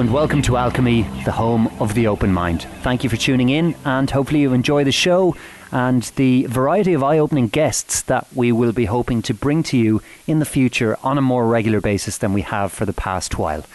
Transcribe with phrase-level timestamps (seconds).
[0.00, 2.62] And welcome to Alchemy, the home of the open mind.
[2.80, 5.36] Thank you for tuning in, and hopefully you enjoy the show
[5.70, 9.76] and the variety of eye opening guests that we will be hoping to bring to
[9.76, 13.38] you in the future on a more regular basis than we have for the past
[13.38, 13.66] while.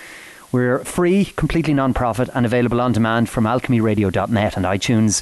[0.52, 5.22] We're free, completely non profit, and available on demand from alchemyradio.net and iTunes.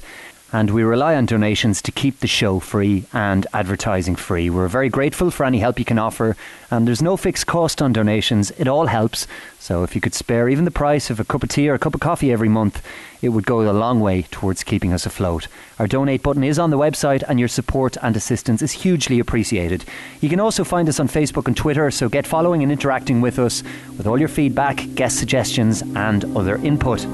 [0.54, 4.52] And we rely on donations to keep the show free and advertising free.
[4.52, 6.38] We're very grateful for any help you can offer,
[6.70, 8.52] and there's no fixed cost on donations.
[8.52, 9.26] It all helps.
[9.58, 11.80] So if you could spare even the price of a cup of tea or a
[11.80, 12.86] cup of coffee every month,
[13.24, 15.48] it would go a long way towards keeping us afloat.
[15.80, 19.86] Our donate button is on the website, and your support and assistance is hugely appreciated.
[20.22, 23.40] You can also find us on Facebook and Twitter, so get following and interacting with
[23.40, 23.64] us
[23.98, 27.08] with all your feedback, guest suggestions, and other input.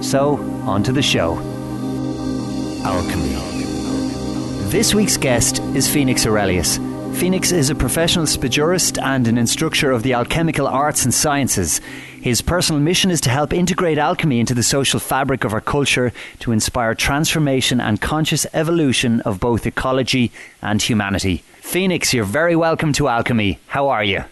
[0.00, 1.63] So, on to the show.
[2.84, 3.34] Alchemy.
[4.70, 6.76] This week's guest is Phoenix Aurelius.
[7.14, 11.80] Phoenix is a professional spagyrist and an instructor of the alchemical arts and sciences.
[12.20, 16.12] His personal mission is to help integrate alchemy into the social fabric of our culture
[16.40, 21.38] to inspire transformation and conscious evolution of both ecology and humanity.
[21.62, 23.60] Phoenix, you're very welcome to Alchemy.
[23.68, 24.24] How are you?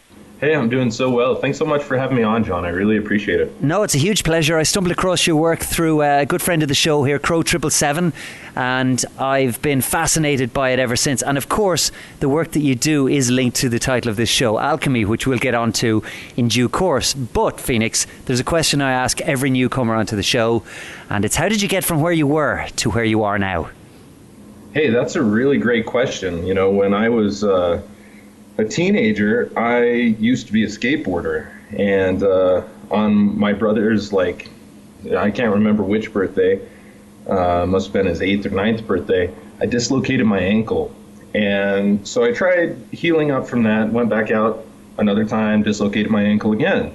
[0.42, 1.36] Hey, I'm doing so well.
[1.36, 2.64] Thanks so much for having me on, John.
[2.64, 3.62] I really appreciate it.
[3.62, 4.58] No, it's a huge pleasure.
[4.58, 7.70] I stumbled across your work through a good friend of the show here, Crow Triple
[7.70, 8.12] Seven,
[8.56, 11.22] and I've been fascinated by it ever since.
[11.22, 14.28] And of course, the work that you do is linked to the title of this
[14.28, 16.02] show, Alchemy, which we'll get onto
[16.36, 17.14] in due course.
[17.14, 20.64] But Phoenix, there's a question I ask every newcomer onto the show,
[21.08, 23.70] and it's how did you get from where you were to where you are now?
[24.74, 26.44] Hey, that's a really great question.
[26.44, 27.80] You know, when I was uh,
[28.58, 34.50] a teenager, I used to be a skateboarder, and uh, on my brother's like,
[35.16, 36.60] I can't remember which birthday,
[37.26, 39.32] uh, must have been his eighth or ninth birthday.
[39.60, 40.94] I dislocated my ankle,
[41.34, 43.90] and so I tried healing up from that.
[43.90, 44.66] Went back out
[44.98, 46.94] another time, dislocated my ankle again.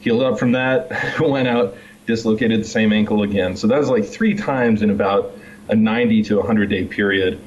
[0.00, 1.76] Healed up from that, went out,
[2.06, 3.56] dislocated the same ankle again.
[3.56, 5.36] So that was like three times in about
[5.68, 7.38] a 90 to 100 day period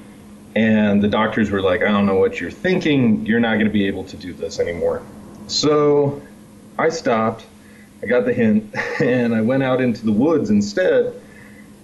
[0.56, 3.26] and the doctors were like, I don't know what you're thinking.
[3.26, 5.02] You're not going to be able to do this anymore.
[5.48, 6.22] So
[6.78, 7.46] I stopped.
[8.04, 11.14] I got the hint, and I went out into the woods instead.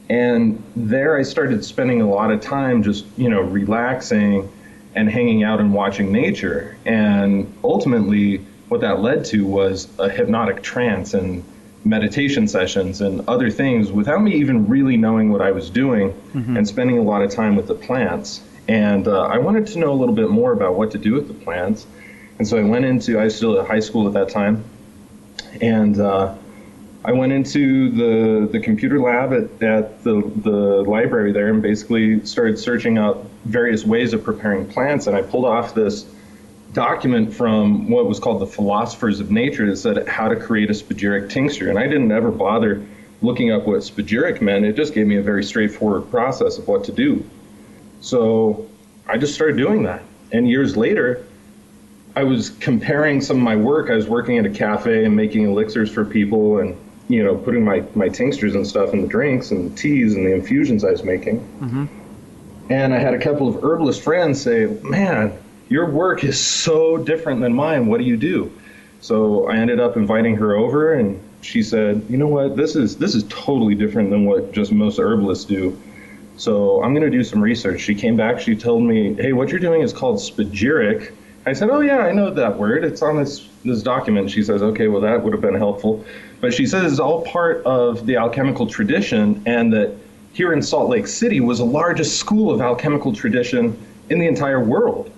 [0.09, 4.49] And there I started spending a lot of time just, you know, relaxing
[4.95, 6.77] and hanging out and watching nature.
[6.85, 8.37] And ultimately,
[8.69, 11.43] what that led to was a hypnotic trance and
[11.85, 16.57] meditation sessions and other things without me even really knowing what I was doing mm-hmm.
[16.57, 18.41] and spending a lot of time with the plants.
[18.67, 21.27] And uh, I wanted to know a little bit more about what to do with
[21.27, 21.85] the plants.
[22.37, 24.63] And so I went into, I was still at high school at that time.
[25.61, 26.35] And uh,
[27.03, 32.25] I went into the, the computer lab at, at the, the library there and basically
[32.25, 35.07] started searching out various ways of preparing plants.
[35.07, 36.05] And I pulled off this
[36.73, 40.73] document from what was called the Philosophers of Nature that said how to create a
[40.73, 41.69] spagyric tincture.
[41.69, 42.85] And I didn't ever bother
[43.21, 44.65] looking up what spagyric meant.
[44.65, 47.27] It just gave me a very straightforward process of what to do.
[48.07, 48.69] So
[49.05, 50.01] I just started doing that.
[50.31, 51.25] And years later,
[52.15, 53.89] I was comparing some of my work.
[53.89, 56.77] I was working at a cafe and making elixirs for people and,
[57.09, 60.25] you know, putting my, my tinctures and stuff in the drinks and the teas and
[60.25, 61.41] the infusions I was making.
[61.59, 61.85] Mm-hmm.
[62.69, 65.37] And I had a couple of herbalist friends say, man,
[65.67, 67.87] your work is so different than mine.
[67.87, 68.57] What do you do?
[69.01, 72.97] So I ended up inviting her over and she said, you know what, this is
[72.97, 75.77] this is totally different than what just most herbalists do.
[76.37, 77.81] So I'm going to do some research.
[77.81, 78.39] She came back.
[78.39, 81.11] She told me, hey, what you're doing is called spagyric.
[81.47, 82.83] I said, oh, yeah, I know that word.
[82.83, 84.29] It's on this, this document.
[84.29, 86.05] She says, okay, well, that would have been helpful.
[86.39, 89.95] But she says it's all part of the alchemical tradition and that
[90.33, 93.75] here in Salt Lake City was the largest school of alchemical tradition
[94.09, 95.11] in the entire world.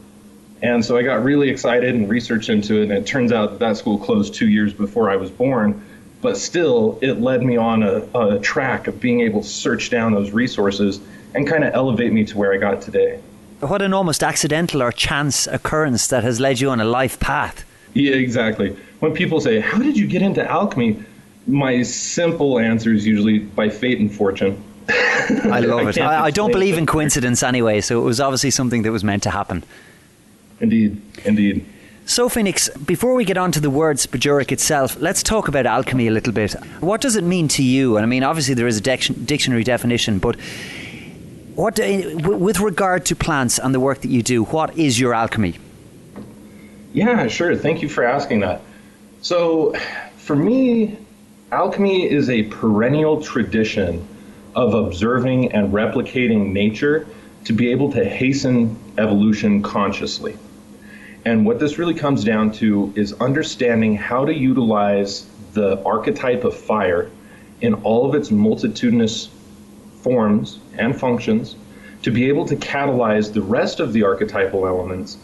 [0.62, 2.84] And so I got really excited and researched into it.
[2.84, 5.84] And it turns out that, that school closed two years before I was born
[6.22, 10.14] but still it led me on a, a track of being able to search down
[10.14, 11.00] those resources
[11.34, 13.20] and kind of elevate me to where I got today.
[13.60, 17.66] What an almost accidental or chance occurrence that has led you on a life path.
[17.94, 18.76] Yeah, exactly.
[19.00, 21.04] When people say, How did you get into alchemy?
[21.48, 24.64] My simple answer is usually by fate and fortune.
[24.90, 25.98] I love I it.
[26.00, 29.24] I, I don't believe in coincidence anyway, so it was obviously something that was meant
[29.24, 29.64] to happen.
[30.60, 31.66] Indeed, indeed.
[32.10, 36.08] So, Phoenix, before we get on to the word spagyric itself, let's talk about alchemy
[36.08, 36.54] a little bit.
[36.80, 37.98] What does it mean to you?
[37.98, 40.36] And I mean, obviously, there is a dictionary definition, but
[41.54, 41.86] what, uh,
[42.24, 45.60] with regard to plants and the work that you do, what is your alchemy?
[46.94, 47.56] Yeah, sure.
[47.56, 48.62] Thank you for asking that.
[49.22, 49.76] So,
[50.18, 50.98] for me,
[51.52, 54.08] alchemy is a perennial tradition
[54.56, 57.06] of observing and replicating nature
[57.44, 60.36] to be able to hasten evolution consciously.
[61.26, 66.56] And what this really comes down to is understanding how to utilize the archetype of
[66.56, 67.10] fire
[67.62, 69.30] in all of its multitudinous
[70.02, 71.56] forms and functions
[72.04, 75.18] to be able to catalyze the rest of the archetypal elements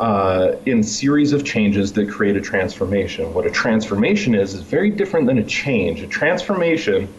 [0.00, 3.32] uh, in series of changes that create a transformation.
[3.34, 6.00] What a transformation is is very different than a change.
[6.00, 7.12] A transformation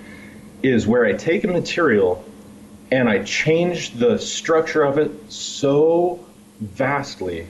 [0.64, 2.24] is where I take a material
[2.92, 6.26] and I change the structure of it so
[6.60, 7.48] vastly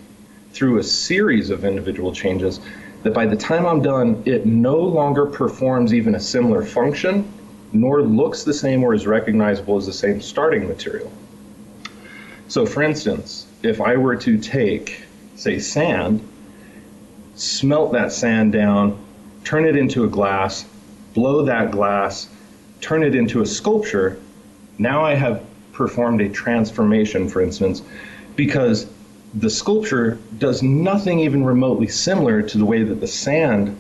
[0.55, 2.61] through a series of individual changes
[3.03, 7.29] that by the time I'm done, it no longer performs even a similar function,
[7.73, 11.11] nor looks the same or is recognizable as the same starting material.
[12.47, 15.03] So, for instance, if I were to take,
[15.35, 16.25] say, sand,
[17.35, 18.97] smelt that sand down,
[19.43, 20.65] turn it into a glass,
[21.13, 22.29] blow that glass,
[22.79, 24.19] turn it into a sculpture,
[24.77, 25.43] now I have
[25.73, 27.81] performed a transformation, for instance,
[28.37, 28.87] because
[29.35, 33.77] the sculpture does nothing even remotely similar to the way that the sand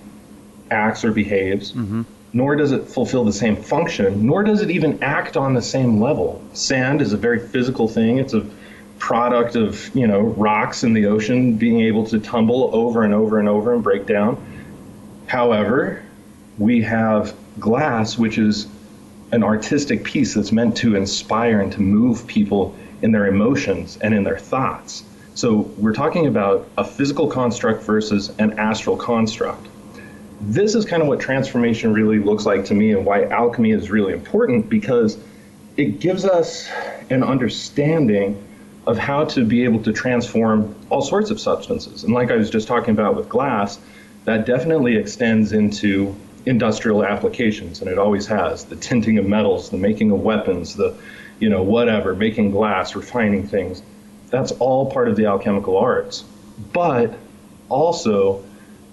[0.69, 2.01] acts or behaves, mm-hmm.
[2.33, 6.01] nor does it fulfill the same function, nor does it even act on the same
[6.01, 6.41] level.
[6.53, 8.17] Sand is a very physical thing.
[8.17, 8.45] It's a
[8.99, 13.39] product of, you know, rocks in the ocean being able to tumble over and over
[13.39, 14.37] and over and break down.
[15.27, 16.03] However,
[16.57, 18.67] we have glass, which is
[19.31, 24.13] an artistic piece that's meant to inspire and to move people in their emotions and
[24.13, 25.03] in their thoughts.
[25.35, 29.67] So we're talking about a physical construct versus an astral construct.
[30.39, 33.91] This is kind of what transformation really looks like to me and why alchemy is
[33.91, 35.17] really important because
[35.75, 36.69] it gives us
[37.09, 38.41] an understanding
[38.87, 42.05] of how to be able to transform all sorts of substances.
[42.05, 43.77] And like I was just talking about with glass,
[44.23, 46.15] that definitely extends into
[46.45, 50.95] industrial applications and it always has the tinting of metals the making of weapons the
[51.39, 53.81] you know whatever making glass refining things
[54.29, 56.23] that's all part of the alchemical arts.
[56.73, 57.17] But
[57.69, 58.43] also,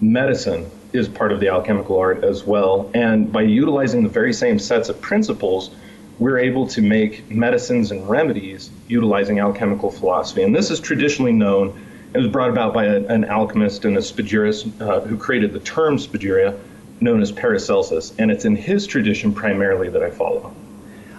[0.00, 2.90] medicine is part of the alchemical art as well.
[2.94, 5.70] And by utilizing the very same sets of principles,
[6.18, 10.42] we're able to make medicines and remedies utilizing alchemical philosophy.
[10.42, 11.80] And this is traditionally known,
[12.14, 15.60] it was brought about by a, an alchemist and a spagyrist uh, who created the
[15.60, 16.58] term spagyria,
[17.00, 18.12] known as Paracelsus.
[18.18, 20.54] And it's in his tradition primarily that I follow.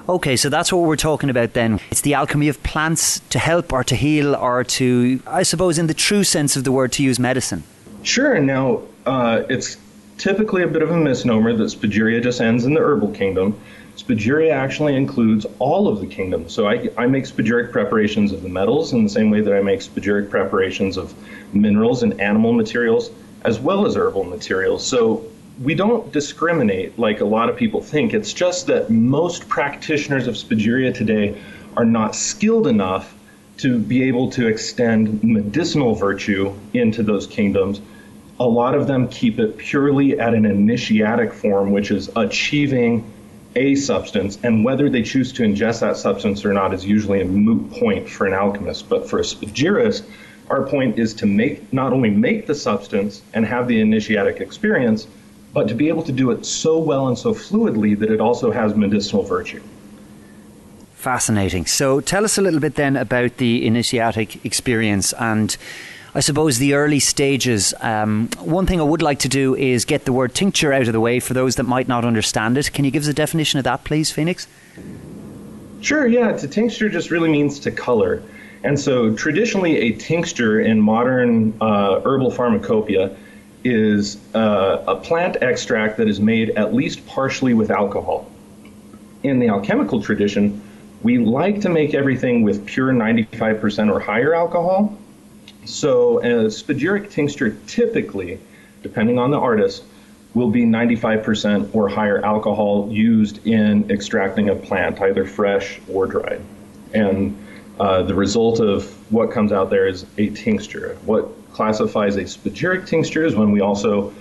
[0.08, 1.80] Okay, so that's what we're talking about then.
[1.90, 5.88] It's the alchemy of plants to help or to heal or to, I suppose, in
[5.88, 7.64] the true sense of the word, to use medicine.
[8.04, 8.38] Sure.
[8.40, 9.78] Now, uh, it's
[10.18, 13.58] typically a bit of a misnomer that Spagyria just ends in the herbal kingdom.
[13.96, 16.50] Spagyria actually includes all of the kingdom.
[16.50, 19.62] So I, I make spagyric preparations of the metals in the same way that I
[19.62, 21.14] make spagyric preparations of
[21.54, 23.10] minerals and animal materials,
[23.44, 24.86] as well as herbal materials.
[24.86, 25.26] So
[25.62, 28.14] we don't discriminate like a lot of people think.
[28.14, 31.40] It's just that most practitioners of Spagyria today
[31.78, 33.16] are not skilled enough
[33.58, 37.82] to be able to extend medicinal virtue into those kingdoms.
[38.40, 43.12] A lot of them keep it purely at an initiatic form, which is achieving
[43.56, 47.26] a substance, and whether they choose to ingest that substance or not is usually a
[47.26, 48.90] moot point for an alchemist.
[48.90, 50.04] But for a Spagyrist,
[50.50, 55.08] our point is to make not only make the substance and have the initiatic experience,
[55.54, 58.52] but to be able to do it so well and so fluidly that it also
[58.52, 59.62] has medicinal virtue.
[60.96, 61.66] Fascinating.
[61.66, 65.56] So tell us a little bit then about the initiatic experience and
[66.16, 67.74] I suppose the early stages.
[67.82, 70.94] Um, one thing I would like to do is get the word tincture out of
[70.94, 72.72] the way for those that might not understand it.
[72.72, 74.48] Can you give us a definition of that, please, Phoenix?
[75.82, 76.32] Sure, yeah.
[76.32, 78.22] To tincture just really means to color.
[78.64, 83.18] And so traditionally, a tincture in modern uh, herbal pharmacopoeia
[83.64, 88.30] is uh, a plant extract that is made at least partially with alcohol.
[89.24, 90.62] In the alchemical tradition,
[91.02, 94.98] we like to make everything with pure 95% or higher alcohol.
[95.66, 98.40] So a spagyric tincture typically,
[98.82, 99.84] depending on the artist,
[100.34, 106.42] will be 95% or higher alcohol used in extracting a plant, either fresh or dried.
[106.94, 107.38] And
[107.80, 110.98] uh, the result of what comes out there is a tincture.
[111.06, 114.14] What classifies a spagyric tincture is when we also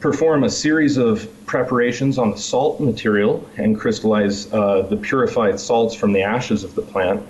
[0.00, 5.94] perform a series of preparations on the salt material and crystallize uh, the purified salts
[5.94, 7.24] from the ashes of the plant.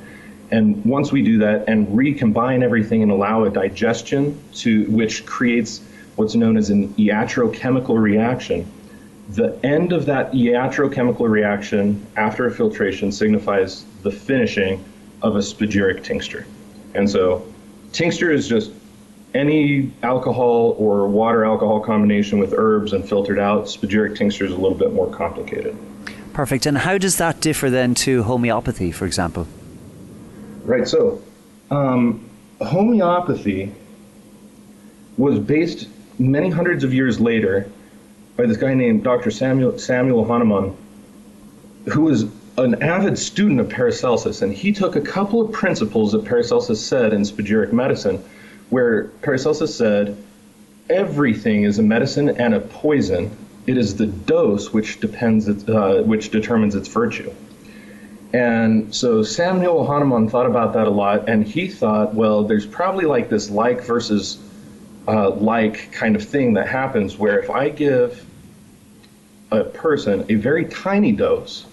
[0.51, 5.81] And once we do that and recombine everything and allow a digestion to which creates
[6.17, 8.67] what's known as an iatrochemical reaction,
[9.31, 14.85] the end of that iatrochemical reaction after a filtration signifies the finishing
[15.23, 16.47] of a spagyric tincture.
[16.95, 17.45] And so,
[17.93, 18.71] tincture is just
[19.35, 23.65] any alcohol or water alcohol combination with herbs and filtered out.
[23.65, 25.77] Spagyric tincture is a little bit more complicated.
[26.33, 26.67] Perfect.
[26.67, 29.47] And how does that differ then to homeopathy, for example?
[30.65, 30.87] Right.
[30.87, 31.23] So,
[31.71, 32.29] um,
[32.61, 33.73] homeopathy
[35.17, 37.71] was based many hundreds of years later
[38.37, 39.31] by this guy named Dr.
[39.31, 40.77] Samuel Samuel Hahnemann,
[41.87, 42.27] who was
[42.59, 47.13] an avid student of Paracelsus, and he took a couple of principles that Paracelsus said
[47.13, 48.23] in spagyric medicine,
[48.77, 50.23] where Paracelsus said
[50.91, 53.35] everything is a medicine and a poison.
[53.67, 57.33] It is the dose which depends uh, which determines its virtue.
[58.35, 63.07] And so Samuel Hahnemann thought about that a lot, and he thought, well, there's probably
[63.07, 64.37] like this like versus
[65.09, 68.27] uh, like kind of thing that happens where if I give
[69.53, 71.65] a person a very tiny dose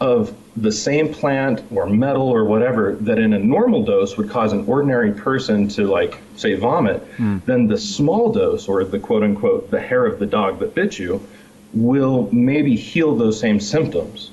[0.00, 4.52] of the same plant or metal or whatever that in a normal dose would cause
[4.52, 7.44] an ordinary person to like say vomit mm.
[7.44, 10.98] then the small dose or the quote unquote the hair of the dog that bit
[10.98, 11.24] you
[11.72, 14.30] will maybe heal those same symptoms.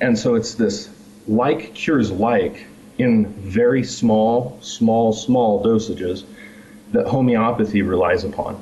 [0.00, 0.90] And so it's this
[1.26, 2.66] like cures like
[2.98, 6.24] in very small small small dosages
[6.92, 8.60] that homeopathy relies upon.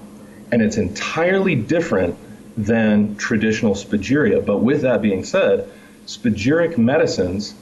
[0.50, 2.16] And it's entirely different
[2.56, 5.70] than traditional spagyria but with that being said
[6.06, 7.54] spagyric medicines,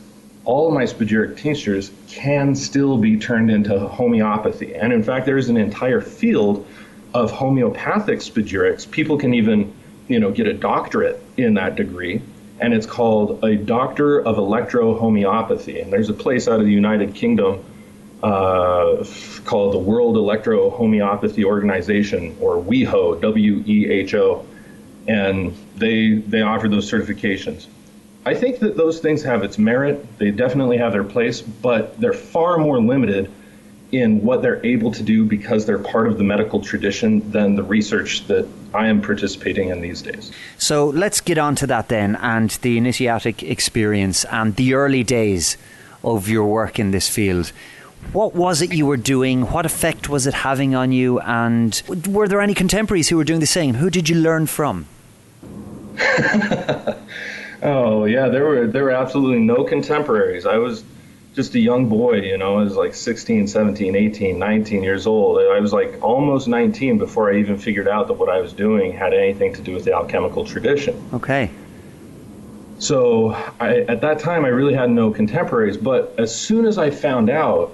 [0.45, 4.75] all of my spagyric tinctures can still be turned into homeopathy.
[4.75, 6.67] And in fact, there's an entire field
[7.15, 8.91] of homeopathic spagyrics.
[8.91, 9.73] People can even,
[10.09, 12.21] you know, get a doctorate in that degree.
[12.61, 15.83] And it's called a Doctor of Electrohomeopathy.
[15.83, 17.65] And there's a place out of the United Kingdom
[18.23, 19.05] uh,
[19.45, 24.47] called the World Electrohomeopathy Organization, or WEHO, W-E-H-O,
[25.07, 27.67] and they they offer those certifications.
[28.26, 30.19] I think that those things have its merit.
[30.19, 33.31] They definitely have their place, but they're far more limited
[33.93, 37.62] in what they're able to do because they're part of the medical tradition than the
[37.62, 40.33] research that I am participating in these days.
[40.59, 45.57] So let's get on to that then and the initiatic experience and the early days
[46.02, 47.52] of your work in this field.
[48.12, 49.43] What was it you were doing?
[49.43, 51.21] What effect was it having on you?
[51.21, 53.75] And were there any contemporaries who were doing the same?
[53.75, 54.87] Who did you learn from?
[57.64, 60.44] Oh yeah, there were there were absolutely no contemporaries.
[60.44, 60.85] I was
[61.35, 65.38] just a young boy, you know, I was like 16, 17, 18, 19 years old.
[65.40, 68.92] I was like almost 19 before I even figured out that what I was doing
[68.92, 71.02] had anything to do with the alchemical tradition.
[71.12, 71.50] Okay.
[72.78, 75.76] So I, at that time, I really had no contemporaries.
[75.76, 77.73] But as soon as I found out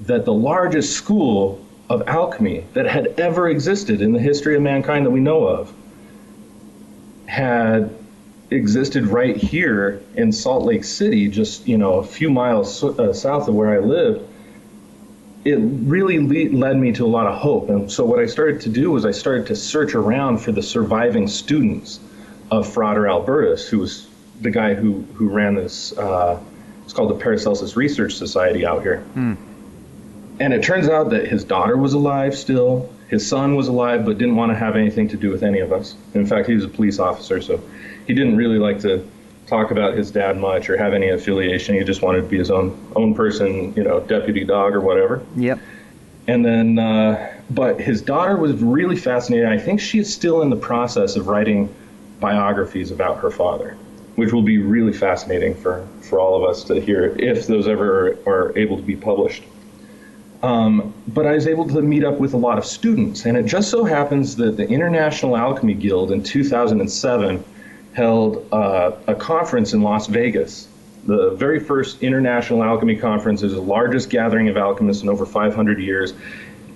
[0.00, 5.06] that the largest school of alchemy that had ever existed in the history of mankind
[5.06, 5.72] that we know of
[7.26, 7.94] had
[8.50, 13.48] existed right here in Salt Lake City, just you know a few miles uh, south
[13.48, 14.28] of where I lived,
[15.44, 17.70] it really le- led me to a lot of hope.
[17.70, 20.62] And so what I started to do was I started to search around for the
[20.62, 22.00] surviving students
[22.50, 24.08] of Frater Albertus, who was
[24.40, 25.96] the guy who who ran this.
[25.96, 26.40] Uh,
[26.84, 29.04] it's called the Paracelsus Research Society out here.
[29.14, 29.36] Mm.
[30.40, 32.90] And it turns out that his daughter was alive still.
[33.08, 35.72] His son was alive, but didn't want to have anything to do with any of
[35.72, 35.94] us.
[36.14, 37.60] In fact, he was a police officer, so
[38.06, 39.06] he didn't really like to
[39.46, 41.74] talk about his dad much or have any affiliation.
[41.74, 45.24] He just wanted to be his own own person, you know, deputy dog or whatever.
[45.36, 45.58] Yep.
[46.26, 49.46] And then, uh, but his daughter was really fascinated.
[49.46, 51.74] I think she is still in the process of writing
[52.20, 53.76] biographies about her father,
[54.14, 58.16] which will be really fascinating for, for all of us to hear if those ever
[58.26, 59.42] are able to be published.
[60.42, 63.44] Um, but I was able to meet up with a lot of students, and it
[63.44, 67.44] just so happens that the International Alchemy Guild in 2007
[67.92, 70.68] held uh, a conference in Las Vegas.
[71.06, 75.78] The very first International Alchemy Conference is the largest gathering of alchemists in over 500
[75.80, 76.12] years.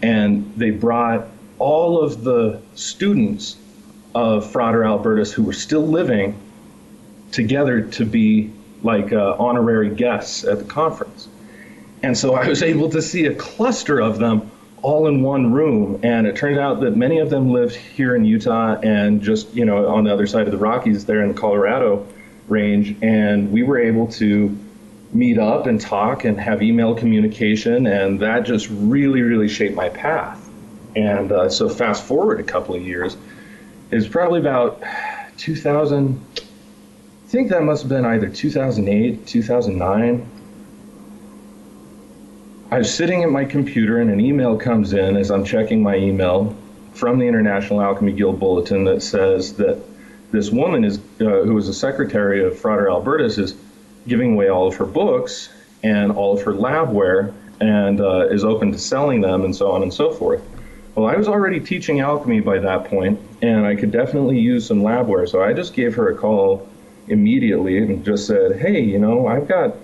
[0.02, 1.28] And they brought
[1.58, 3.56] all of the students
[4.14, 6.38] of Frater Albertus who were still living
[7.32, 8.50] together to be
[8.82, 11.28] like uh, honorary guests at the conference.
[12.02, 14.50] And so I was able to see a cluster of them
[14.84, 15.98] all in one room.
[16.02, 19.64] And it turned out that many of them lived here in Utah and just, you
[19.64, 22.06] know, on the other side of the Rockies there in the Colorado
[22.48, 22.94] range.
[23.02, 24.56] And we were able to
[25.14, 27.86] meet up and talk and have email communication.
[27.86, 30.46] And that just really, really shaped my path.
[30.94, 33.16] And uh, so fast forward a couple of years,
[33.90, 34.82] it's probably about
[35.38, 36.20] 2000.
[36.36, 36.42] I
[37.28, 40.30] think that must have been either 2008, 2009
[42.74, 45.94] I was sitting at my computer and an email comes in as I'm checking my
[45.94, 46.56] email
[46.92, 49.80] from the International Alchemy Guild Bulletin that says that
[50.32, 53.54] this woman is uh, who a secretary of Frater Albertus is
[54.08, 55.50] giving away all of her books
[55.84, 59.84] and all of her labware and uh, is open to selling them and so on
[59.84, 60.42] and so forth.
[60.96, 64.80] Well, I was already teaching alchemy by that point, and I could definitely use some
[64.80, 65.28] labware.
[65.28, 66.68] So I just gave her a call
[67.06, 69.76] immediately and just said, hey, you know, I've got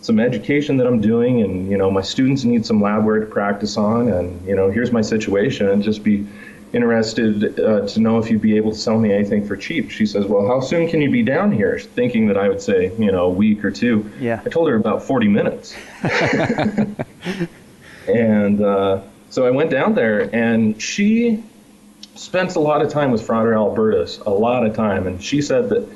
[0.00, 3.76] some education that I'm doing, and, you know, my students need some labware to practice
[3.76, 6.26] on, and, you know, here's my situation, and just be
[6.72, 9.90] interested uh, to know if you'd be able to sell me anything for cheap.
[9.90, 11.78] She says, well, how soon can you be down here?
[11.78, 14.10] Thinking that I would say, you know, a week or two.
[14.20, 14.42] Yeah.
[14.44, 15.74] I told her about 40 minutes.
[18.06, 19.00] and uh,
[19.30, 21.42] so I went down there, and she
[22.14, 25.68] spent a lot of time with Frater Albertus, a lot of time, and she said
[25.70, 25.88] that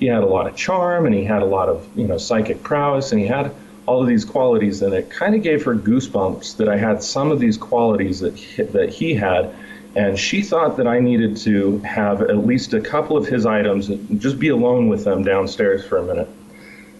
[0.00, 2.62] he had a lot of charm and he had a lot of you know psychic
[2.64, 3.54] prowess and he had
[3.90, 7.32] all of these qualities, and it kind of gave her goosebumps that I had some
[7.32, 9.52] of these qualities that he, that he had.
[9.96, 13.88] And she thought that I needed to have at least a couple of his items,
[13.88, 16.28] and just be alone with them downstairs for a minute.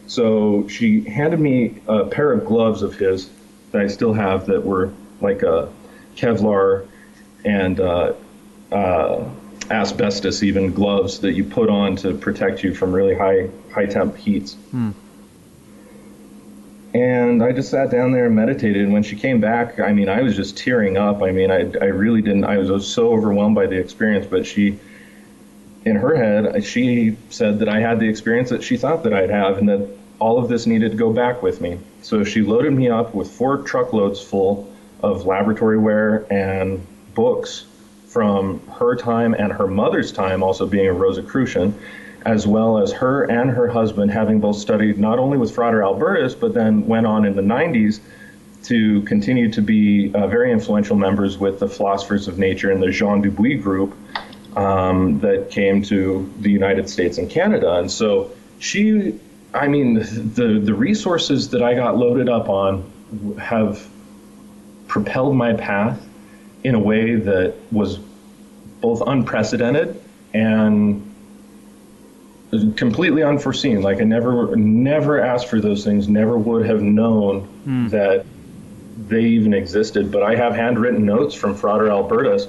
[0.09, 3.31] So she handed me a pair of gloves of his
[3.71, 5.69] that I still have that were like a
[6.17, 6.89] Kevlar
[7.45, 8.15] and uh,
[8.73, 9.25] uh,
[9.71, 14.17] asbestos even gloves that you put on to protect you from really high high temp
[14.17, 14.55] heats.
[14.71, 14.91] Hmm.
[16.93, 18.83] And I just sat down there and meditated.
[18.83, 21.23] And when she came back, I mean, I was just tearing up.
[21.23, 24.27] I mean, I, I really didn't, I was so overwhelmed by the experience.
[24.27, 24.77] But she,
[25.85, 29.31] in her head, she said that I had the experience that she thought that I'd
[29.31, 31.79] have and that all of this needed to go back with me.
[32.03, 36.85] So she loaded me up with four truckloads full of laboratory wear and
[37.15, 37.67] books
[38.11, 41.73] from her time and her mother's time, also being a Rosicrucian,
[42.27, 46.35] as well as her and her husband having both studied not only with Frater Albertus,
[46.35, 48.01] but then went on in the 90s
[48.65, 52.91] to continue to be uh, very influential members with the Philosophers of Nature and the
[52.91, 53.97] Jean Dubuis group
[54.57, 57.77] um, that came to the United States and Canada.
[57.77, 59.19] And so she,
[59.55, 62.91] I mean, the, the resources that I got loaded up on
[63.39, 63.89] have
[64.89, 66.05] propelled my path
[66.65, 67.99] in a way that was
[68.81, 70.01] both unprecedented
[70.33, 71.07] and
[72.77, 73.83] completely unforeseen.
[73.83, 76.09] Like I never, never asked for those things.
[76.09, 77.89] Never would have known hmm.
[77.89, 78.27] that
[79.09, 80.11] they even existed.
[80.11, 82.47] But I have handwritten notes from Frater Albertus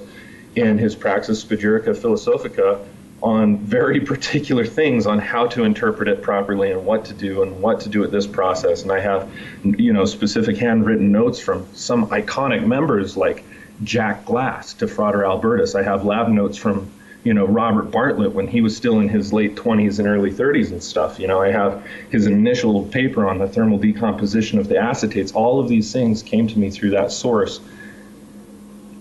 [0.56, 2.86] in his Praxis Spagyrica Philosophica
[3.22, 7.62] on very particular things on how to interpret it properly and what to do and
[7.62, 8.82] what to do with this process.
[8.82, 9.32] And I have,
[9.64, 13.44] you know, specific handwritten notes from some iconic members like
[13.84, 15.76] Jack Glass to Frater Albertus.
[15.76, 16.90] I have lab notes from,
[17.24, 20.72] you know, Robert Bartlett when he was still in his late 20s and early 30s
[20.72, 21.20] and stuff.
[21.20, 25.34] You know, I have his initial paper on the thermal decomposition of the acetates.
[25.34, 27.60] All of these things came to me through that source.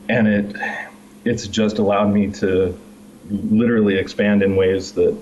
[0.09, 0.57] And it
[1.25, 2.79] it's just allowed me to
[3.29, 5.17] literally expand in ways that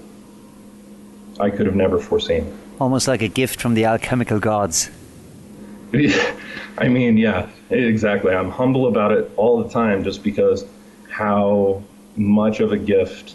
[1.40, 2.57] I could have never foreseen.
[2.81, 4.90] Almost like a gift from the alchemical gods.
[6.79, 8.35] I mean, yeah, exactly.
[8.35, 10.64] I'm humble about it all the time just because
[11.09, 11.83] how
[12.16, 13.35] much of a gift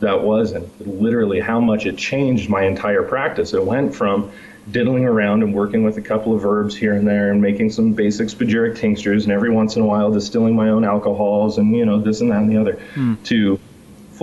[0.00, 3.52] that was and literally how much it changed my entire practice.
[3.52, 4.30] It went from
[4.70, 7.92] diddling around and working with a couple of herbs here and there and making some
[7.92, 11.84] basic spagyric tinctures and every once in a while distilling my own alcohols and you
[11.84, 13.14] know this and that and the other hmm.
[13.24, 13.60] to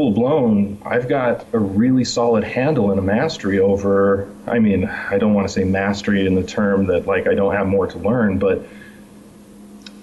[0.01, 5.19] full blown I've got a really solid handle and a mastery over I mean I
[5.19, 7.99] don't want to say mastery in the term that like I don't have more to
[7.99, 8.65] learn but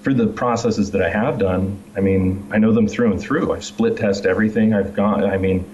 [0.03, 3.53] for the processes that I have done, I mean, I know them through and through.
[3.53, 4.73] I've split test everything.
[4.73, 5.69] I've gone, I mean,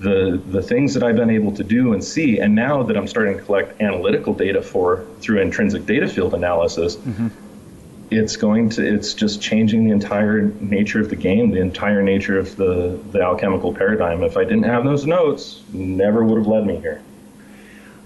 [0.00, 3.06] the the things that I've been able to do and see, and now that I'm
[3.06, 7.28] starting to collect analytical data for through intrinsic data field analysis, mm-hmm.
[8.10, 12.38] It's going to it's just changing the entire nature of the game, the entire nature
[12.38, 14.22] of the the alchemical paradigm.
[14.22, 17.02] If I didn't have those notes, never would have led me here.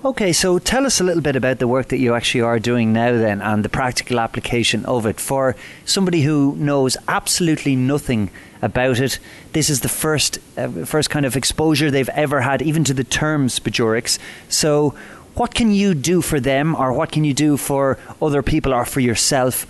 [0.05, 2.93] Okay, so tell us a little bit about the work that you actually are doing
[2.93, 8.29] now, then, and the practical application of it for somebody who knows absolutely nothing
[8.61, 9.21] about it.
[9.53, 13.05] This is the first, uh, first kind of exposure they've ever had, even to the
[13.05, 14.19] term spagyrics.
[14.49, 14.93] So,
[15.35, 18.85] what can you do for them, or what can you do for other people, or
[18.85, 19.67] for yourself?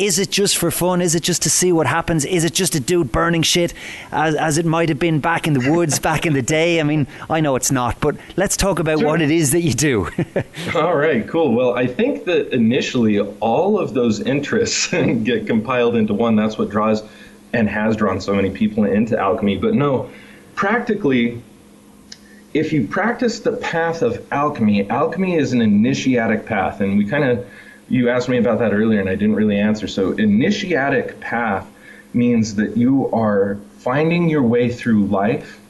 [0.00, 1.02] Is it just for fun?
[1.02, 2.24] Is it just to see what happens?
[2.24, 3.74] Is it just a dude burning shit
[4.10, 6.80] as, as it might have been back in the woods back in the day?
[6.80, 9.08] I mean, I know it's not, but let's talk about Sure.
[9.08, 10.08] what it is that you do.
[10.74, 11.54] All right, cool.
[11.54, 14.86] Well, I think that initially all of those interests
[15.22, 16.34] get compiled into one.
[16.34, 17.02] That's what draws
[17.52, 19.58] and has drawn so many people into alchemy.
[19.58, 20.08] But no,
[20.54, 21.42] practically,
[22.54, 26.80] if you practice the path of alchemy, alchemy is an initiatic path.
[26.80, 27.46] And we kind of,
[27.90, 29.86] you asked me about that earlier and I didn't really answer.
[29.88, 31.70] So, initiatic path
[32.14, 35.60] means that you are finding your way through life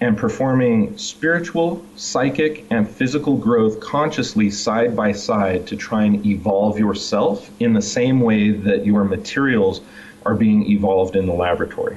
[0.00, 6.78] and performing spiritual, psychic, and physical growth consciously side by side to try and evolve
[6.78, 9.80] yourself in the same way that your materials
[10.24, 11.96] are being evolved in the laboratory.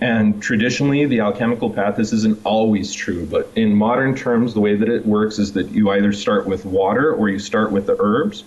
[0.00, 4.74] And traditionally, the alchemical path, this isn't always true, but in modern terms, the way
[4.74, 7.96] that it works is that you either start with water or you start with the
[8.00, 8.42] herbs.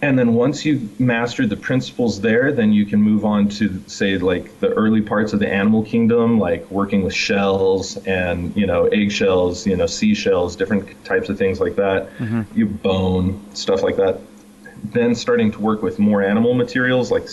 [0.00, 4.16] And then once you've mastered the principles there, then you can move on to say
[4.16, 8.86] like the early parts of the animal kingdom, like working with shells and you know
[8.86, 12.16] eggshells, you know seashells, different types of things like that.
[12.18, 12.42] Mm-hmm.
[12.56, 14.20] You bone stuff like that.
[14.84, 17.26] Then starting to work with more animal materials like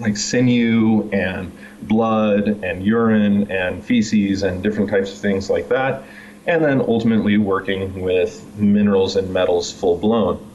[0.00, 6.02] like sinew and blood and urine and feces and different types of things like that.
[6.46, 10.49] And then ultimately working with minerals and metals full blown.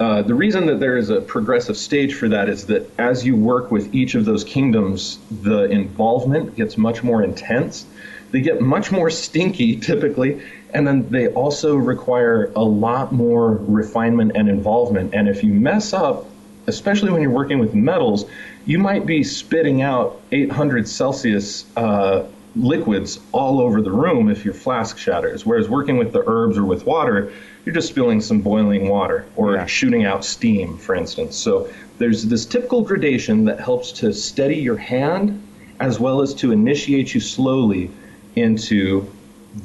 [0.00, 3.36] Uh, the reason that there is a progressive stage for that is that as you
[3.36, 7.84] work with each of those kingdoms, the involvement gets much more intense.
[8.30, 10.40] They get much more stinky typically,
[10.72, 15.14] and then they also require a lot more refinement and involvement.
[15.14, 16.24] And if you mess up,
[16.66, 18.24] especially when you're working with metals,
[18.64, 22.24] you might be spitting out 800 Celsius uh,
[22.56, 25.44] liquids all over the room if your flask shatters.
[25.44, 27.32] Whereas working with the herbs or with water,
[27.64, 29.66] you're just spilling some boiling water or yeah.
[29.66, 31.36] shooting out steam, for instance.
[31.36, 35.46] So there's this typical gradation that helps to steady your hand
[35.80, 37.90] as well as to initiate you slowly
[38.36, 39.10] into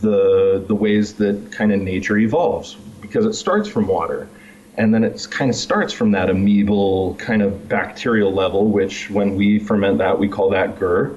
[0.01, 4.27] the the ways that kind of nature evolves because it starts from water
[4.77, 9.35] and then it kind of starts from that amoebal kind of bacterial level which when
[9.35, 11.15] we ferment that we call that gur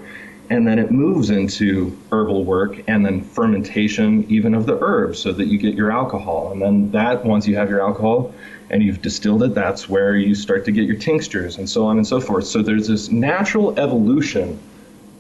[0.51, 5.33] and then it moves into herbal work and then fermentation even of the herbs so
[5.33, 6.53] that you get your alcohol.
[6.53, 8.33] And then that once you have your alcohol
[8.71, 11.99] and you've distilled it that's where you start to get your tinctures and so on
[11.99, 12.47] and so forth.
[12.47, 14.59] So there's this natural evolution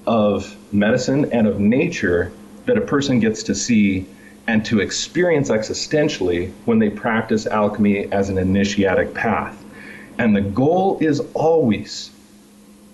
[0.07, 2.33] of medicine and of nature
[2.64, 4.07] that a person gets to see
[4.47, 9.62] and to experience existentially when they practice alchemy as an initiatic path.
[10.17, 12.11] And the goal is always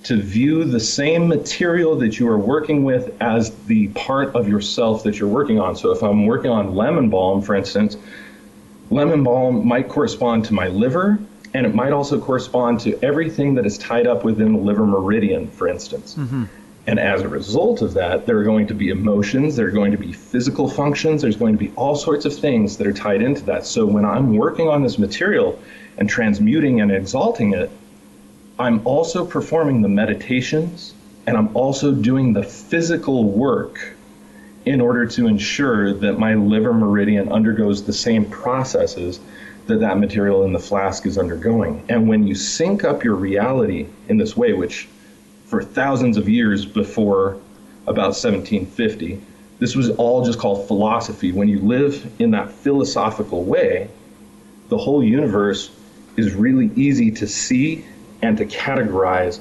[0.04, 5.02] to view the same material that you are working with as the part of yourself
[5.02, 5.74] that you're working on.
[5.74, 7.96] So if I'm working on lemon balm, for instance,
[8.90, 11.18] lemon balm might correspond to my liver,
[11.54, 15.48] and it might also correspond to everything that is tied up within the liver meridian,
[15.50, 16.16] for instance.
[16.16, 16.44] Mm-hmm.
[16.86, 19.92] And as a result of that, there are going to be emotions, there are going
[19.92, 23.22] to be physical functions, there's going to be all sorts of things that are tied
[23.22, 23.64] into that.
[23.64, 25.58] So when I'm working on this material
[25.96, 27.70] and transmuting and exalting it,
[28.58, 30.94] I'm also performing the meditations
[31.26, 33.94] and I'm also doing the physical work
[34.64, 39.18] in order to ensure that my liver meridian undergoes the same processes
[39.66, 41.82] that that material in the flask is undergoing.
[41.88, 44.88] And when you sync up your reality in this way, which
[45.46, 47.38] for thousands of years before
[47.86, 49.20] about 1750,
[49.58, 51.32] this was all just called philosophy.
[51.32, 53.88] When you live in that philosophical way,
[54.68, 55.70] the whole universe
[56.16, 57.84] is really easy to see
[58.22, 59.40] and to categorize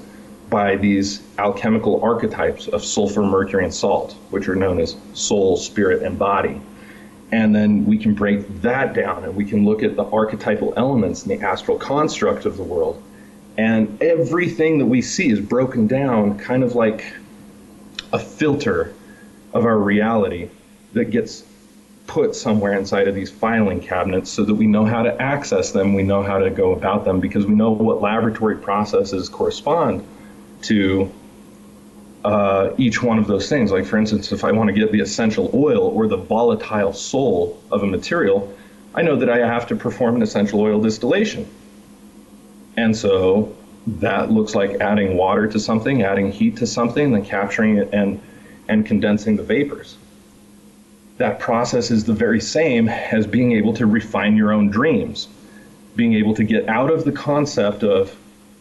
[0.50, 6.04] by these alchemical archetypes of sulfur, mercury, and salt, which are known as soul, spirit,
[6.04, 6.62] and body.
[7.32, 11.26] And then we can break that down and we can look at the archetypal elements
[11.26, 13.02] in the astral construct of the world.
[13.58, 17.04] And everything that we see is broken down kind of like
[18.12, 18.94] a filter
[19.54, 20.50] of our reality
[20.94, 21.44] that gets
[22.08, 25.94] put somewhere inside of these filing cabinets so that we know how to access them,
[25.94, 30.06] we know how to go about them, because we know what laboratory processes correspond
[30.64, 31.12] to
[32.26, 33.72] uh, each one of those things.
[33.72, 37.62] Like, for instance, if I want to get the essential oil or the volatile soul
[37.72, 38.54] of a material,
[38.96, 41.48] I know that I have to perform an essential oil distillation.
[42.78, 47.78] And so that looks like adding water to something, adding heat to something, then capturing
[47.78, 48.22] it and,
[48.68, 49.98] and condensing the vapors
[51.18, 55.28] that process is the very same as being able to refine your own dreams,
[55.96, 58.16] being able to get out of the concept of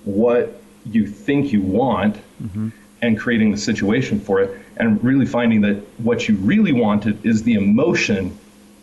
[0.05, 2.69] what you think you want mm-hmm.
[3.01, 7.43] and creating the situation for it, and really finding that what you really wanted is
[7.45, 8.37] the emotion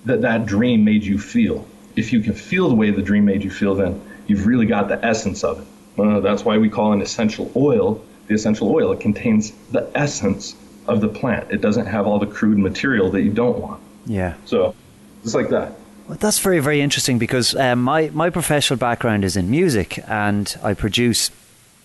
[0.06, 1.66] that that dream made you feel.
[1.96, 4.88] If you can feel the way the dream made you feel, then you've really got
[4.88, 5.68] the essence of it.
[6.00, 8.94] Uh, that's why we call an essential oil the essential oil.
[8.94, 10.56] It contains the essence
[10.94, 11.52] of the plant.
[11.52, 13.82] It doesn't have all the crude material that you don't want.
[14.06, 14.36] Yeah.
[14.46, 14.76] So
[15.24, 15.74] just like that.
[16.08, 20.56] Well, that's very, very interesting because um, my, my professional background is in music and
[20.64, 21.30] I produce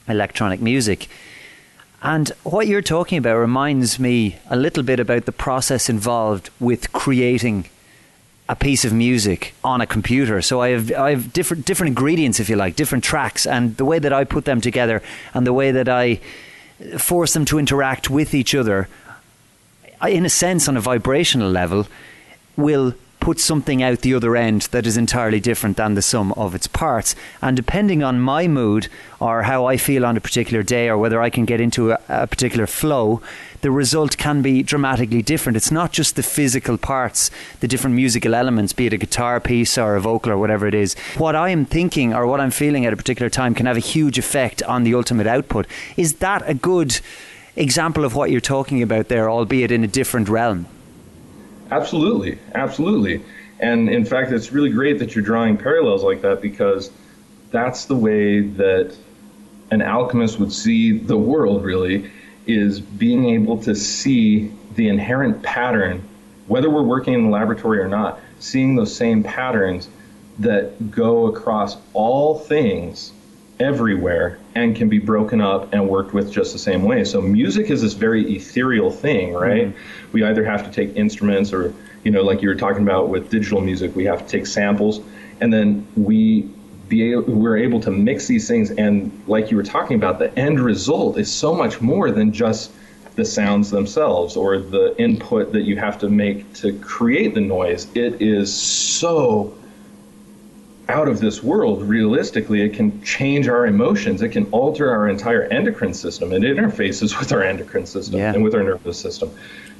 [0.09, 1.09] electronic music.
[2.03, 6.93] And what you're talking about reminds me a little bit about the process involved with
[6.93, 7.67] creating
[8.49, 10.43] a piece of music on a computer.
[10.43, 13.87] So I have I have different different ingredients, if you like, different tracks, and the
[13.87, 16.21] way that I put them together, and the way that I
[16.99, 18.89] force them to interact with each other
[20.05, 21.87] uh, in a sense, on a vibrational level,
[22.57, 26.55] will put something out the other end that is entirely different than the sum of
[26.55, 27.17] its parts.
[27.41, 31.23] And depending on my mood or how I feel on a particular day or whether
[31.23, 33.23] I can get into a, a particular flow,
[33.65, 35.57] the result can be dramatically different.
[35.57, 39.79] It's not just the physical parts, the different musical elements, be it a guitar piece
[39.79, 40.93] or a vocal or whatever it is.
[41.17, 43.81] What I am thinking or what I'm feeling at a particular time can have a
[43.81, 45.67] huge effect on the ultimate output.
[45.97, 47.01] Is that a good
[47.57, 50.67] example of what you're talking about there, albeit in a different realm?
[51.71, 53.25] Absolutely, absolutely.
[53.61, 56.91] And in fact, it's really great that you're drawing parallels like that because
[57.51, 58.95] that's the way that
[59.71, 62.11] an alchemist would see the world, really,
[62.47, 66.07] is being able to see the inherent pattern,
[66.47, 69.89] whether we're working in the laboratory or not, seeing those same patterns
[70.39, 73.13] that go across all things
[73.61, 77.05] everywhere and can be broken up and worked with just the same way.
[77.05, 79.69] So music is this very ethereal thing, right?
[79.69, 80.13] Mm-hmm.
[80.13, 83.31] We either have to take instruments or, you know, like you were talking about with
[83.31, 85.01] digital music, we have to take samples
[85.41, 86.49] and then we
[86.95, 90.61] be we're able to mix these things and like you were talking about, the end
[90.61, 92.71] result is so much more than just
[93.17, 97.87] the sounds themselves or the input that you have to make to create the noise.
[97.95, 99.57] It is so
[100.89, 105.45] out of this world realistically it can change our emotions it can alter our entire
[105.45, 108.35] endocrine system it interfaces with our endocrine system yeah.
[108.35, 109.31] and with our nervous system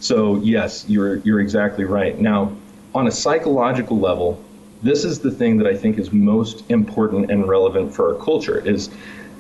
[0.01, 2.51] so yes you're you're exactly right now
[2.95, 4.43] on a psychological level
[4.85, 8.59] this is the thing that i think is most important and relevant for our culture
[8.67, 8.91] is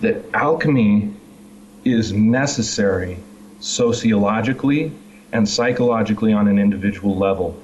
[0.00, 1.12] that alchemy
[1.85, 3.18] is necessary
[3.61, 4.90] sociologically
[5.33, 7.57] and psychologically on an individual level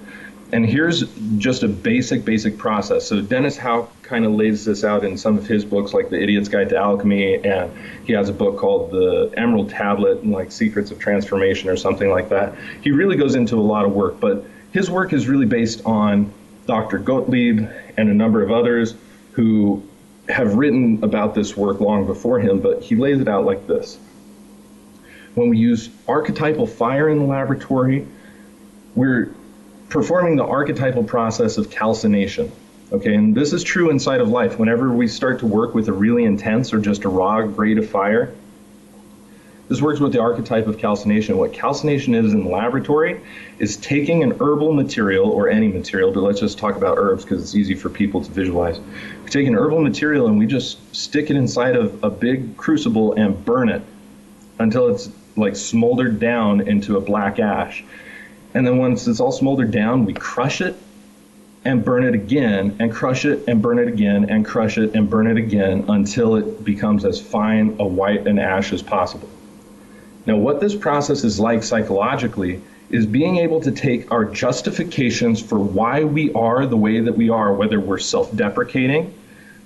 [0.52, 1.04] and here's
[1.38, 3.06] just a basic, basic process.
[3.06, 6.20] So Dennis Hauck kind of lays this out in some of his books, like The
[6.20, 7.70] Idiot's Guide to Alchemy, and
[8.04, 12.10] he has a book called The Emerald Tablet, and like Secrets of Transformation or something
[12.10, 12.54] like that.
[12.82, 16.32] He really goes into a lot of work, but his work is really based on
[16.70, 16.98] Dr.
[16.98, 18.94] Gottlieb and a number of others
[19.32, 19.82] who
[20.28, 23.98] have written about this work long before him, but he lays it out like this.
[25.34, 28.06] When we use archetypal fire in the laboratory,
[28.94, 29.34] we're
[29.88, 32.52] performing the archetypal process of calcination.
[32.92, 34.56] Okay, and this is true inside of life.
[34.56, 37.90] Whenever we start to work with a really intense or just a raw grade of
[37.90, 38.32] fire,
[39.70, 41.38] this works with the archetype of calcination.
[41.38, 43.20] What calcination is in the laboratory
[43.60, 47.40] is taking an herbal material or any material, but let's just talk about herbs because
[47.40, 48.80] it's easy for people to visualize.
[48.80, 53.12] We take an herbal material and we just stick it inside of a big crucible
[53.12, 53.82] and burn it
[54.58, 57.84] until it's like smoldered down into a black ash.
[58.54, 60.74] And then once it's all smoldered down, we crush it
[61.64, 65.08] and burn it again, and crush it and burn it again, and crush it and
[65.08, 69.28] burn it again until it becomes as fine a white and ash as possible.
[70.26, 75.58] Now, what this process is like psychologically is being able to take our justifications for
[75.58, 79.14] why we are the way that we are, whether we're self deprecating,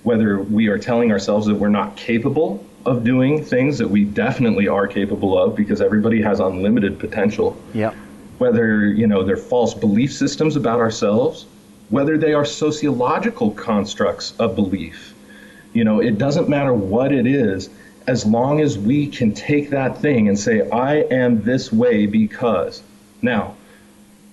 [0.03, 4.69] whether we are telling ourselves that we're not capable of doing things that we definitely
[4.69, 7.57] are capable of because everybody has unlimited potential.
[7.73, 7.95] Yeah
[8.39, 11.47] whether you know they're false belief systems about ourselves,
[11.91, 15.15] whether they are sociological constructs of belief.
[15.73, 17.69] You know, it doesn't matter what it is,
[18.07, 22.83] as long as we can take that thing and say, I am this way because.
[23.23, 23.57] Now,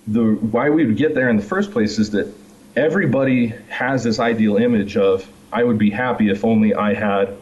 [0.06, 2.32] the why we would get there in the first place is that
[2.76, 7.36] everybody has this ideal image of I would be happy if only I had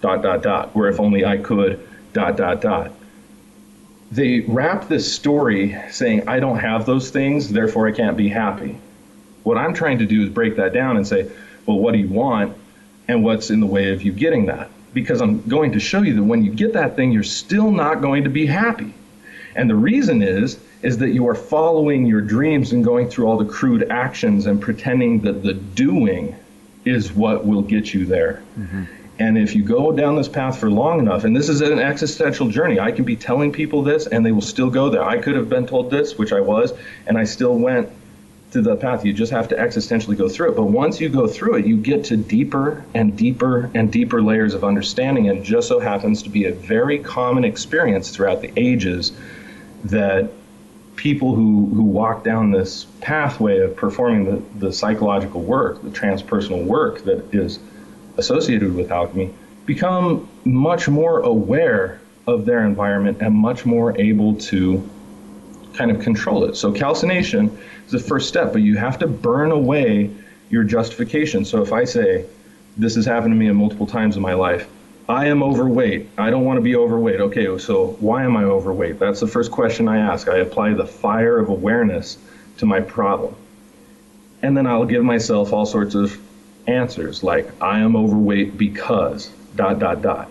[0.00, 2.92] dot dot dot, or if only I could dot dot dot
[4.10, 8.78] they wrap this story saying, I don't have those things, therefore I can't be happy.
[9.42, 11.30] What I'm trying to do is break that down and say,
[11.66, 12.56] well, what do you want
[13.06, 14.70] and what's in the way of you getting that?
[14.94, 18.00] Because I'm going to show you that when you get that thing, you're still not
[18.00, 18.94] going to be happy.
[19.54, 23.36] And the reason is, is that you are following your dreams and going through all
[23.36, 26.36] the crude actions and pretending that the doing
[26.84, 28.42] is what will get you there.
[28.58, 28.84] Mm-hmm.
[29.18, 32.48] And if you go down this path for long enough, and this is an existential
[32.48, 35.02] journey, I can be telling people this and they will still go there.
[35.02, 36.72] I could have been told this, which I was,
[37.06, 37.90] and I still went
[38.52, 39.04] to the path.
[39.04, 40.56] You just have to existentially go through it.
[40.56, 44.54] But once you go through it, you get to deeper and deeper and deeper layers
[44.54, 45.28] of understanding.
[45.28, 49.12] And just so happens to be a very common experience throughout the ages
[49.84, 50.30] that
[50.96, 56.64] people who, who walk down this pathway of performing the, the psychological work, the transpersonal
[56.64, 57.60] work that is
[58.16, 59.32] associated with alchemy
[59.64, 64.88] become much more aware of their environment and much more able to
[65.74, 66.56] kind of control it.
[66.56, 67.56] So calcination
[67.90, 70.10] the first step, but you have to burn away
[70.50, 71.44] your justification.
[71.44, 72.26] So if I say,
[72.76, 74.68] this has happened to me multiple times in my life,
[75.08, 76.10] I am overweight.
[76.18, 77.20] I don't want to be overweight.
[77.20, 78.98] Okay, so why am I overweight?
[78.98, 80.28] That's the first question I ask.
[80.28, 82.18] I apply the fire of awareness
[82.58, 83.34] to my problem.
[84.42, 86.18] And then I'll give myself all sorts of
[86.66, 90.30] answers like, I am overweight because, dot, dot, dot.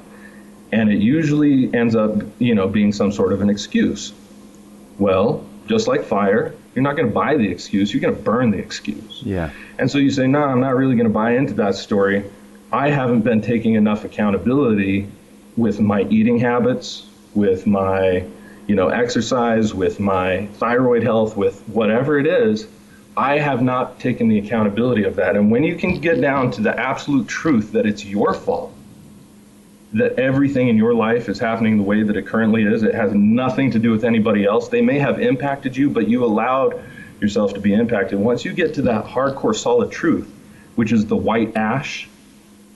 [0.72, 4.14] And it usually ends up, you know, being some sort of an excuse.
[5.00, 8.52] Well, just like fire, you're not going to buy the excuse, you're going to burn
[8.52, 9.24] the excuse.
[9.26, 9.50] Yeah.
[9.80, 12.24] And so you say, no, I'm not really going to buy into that story.
[12.72, 15.08] I haven't been taking enough accountability
[15.56, 18.24] with my eating habits, with my,
[18.68, 22.68] you know, exercise, with my thyroid health, with whatever it is.
[23.18, 25.36] I have not taken the accountability of that.
[25.36, 28.72] And when you can get down to the absolute truth that it's your fault,
[29.94, 33.14] that everything in your life is happening the way that it currently is, it has
[33.14, 34.68] nothing to do with anybody else.
[34.68, 36.82] They may have impacted you, but you allowed
[37.22, 38.20] yourself to be impacted.
[38.20, 40.30] Once you get to that hardcore solid truth,
[40.76, 42.08] which is the white ash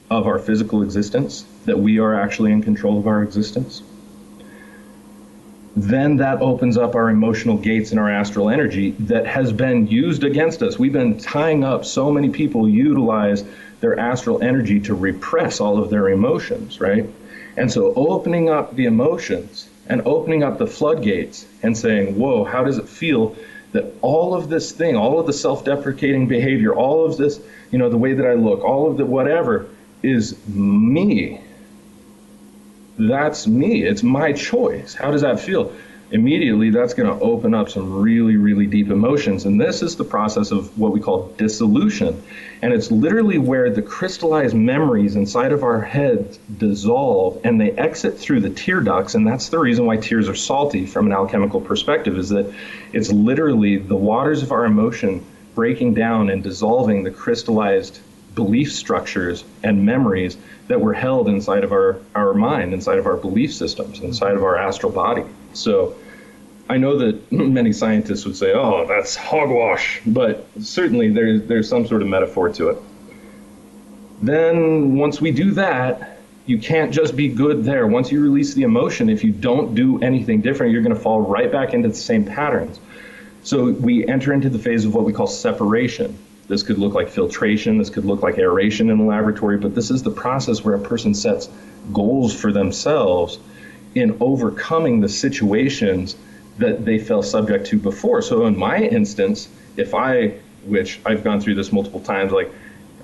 [0.10, 3.84] of our physical existence, that we are actually in control of our existence,
[5.76, 10.24] then that opens up our emotional gates and our astral energy that has been used
[10.24, 10.78] against us.
[10.78, 13.46] We've been tying up so many people utilize
[13.80, 17.10] their astral energy to repress all of their emotions, right?
[17.58, 22.64] And so opening up the emotions and opening up the floodgates and saying, whoa, how
[22.64, 23.36] does it feel
[23.72, 27.40] that all of this thing, all of the self deprecating behavior, all of this,
[27.72, 29.68] you know, the way that I look, all of the whatever
[30.04, 31.42] is me.
[33.10, 33.84] That's me.
[33.84, 34.94] It's my choice.
[34.94, 35.74] How does that feel?
[36.12, 39.46] Immediately, that's going to open up some really, really deep emotions.
[39.46, 42.22] And this is the process of what we call dissolution.
[42.62, 48.20] And it's literally where the crystallized memories inside of our heads dissolve and they exit
[48.20, 49.16] through the tear ducts.
[49.16, 52.54] And that's the reason why tears are salty from an alchemical perspective, is that
[52.92, 58.00] it's literally the waters of our emotion breaking down and dissolving the crystallized
[58.36, 63.18] belief structures and memories that were held inside of our, our mind, inside of our
[63.18, 65.24] belief systems, inside of our astral body.
[65.54, 65.96] So
[66.70, 71.86] I know that many scientists would say, oh, that's hogwash, but certainly there's, there's some
[71.86, 72.78] sort of metaphor to it.
[74.22, 77.88] Then once we do that, you can't just be good there.
[77.88, 81.22] Once you release the emotion, if you don't do anything different, you're going to fall
[81.22, 82.80] right back into the same patterns.
[83.44, 86.18] So we enter into the phase of what we call separation.
[86.52, 89.90] This could look like filtration, this could look like aeration in the laboratory, but this
[89.90, 91.48] is the process where a person sets
[91.94, 93.40] goals for themselves
[93.96, 96.18] in overcoming the situations
[96.58, 98.22] that they fell subject to before.
[98.22, 102.52] So in my instance, if I, which I've gone through this multiple times, like,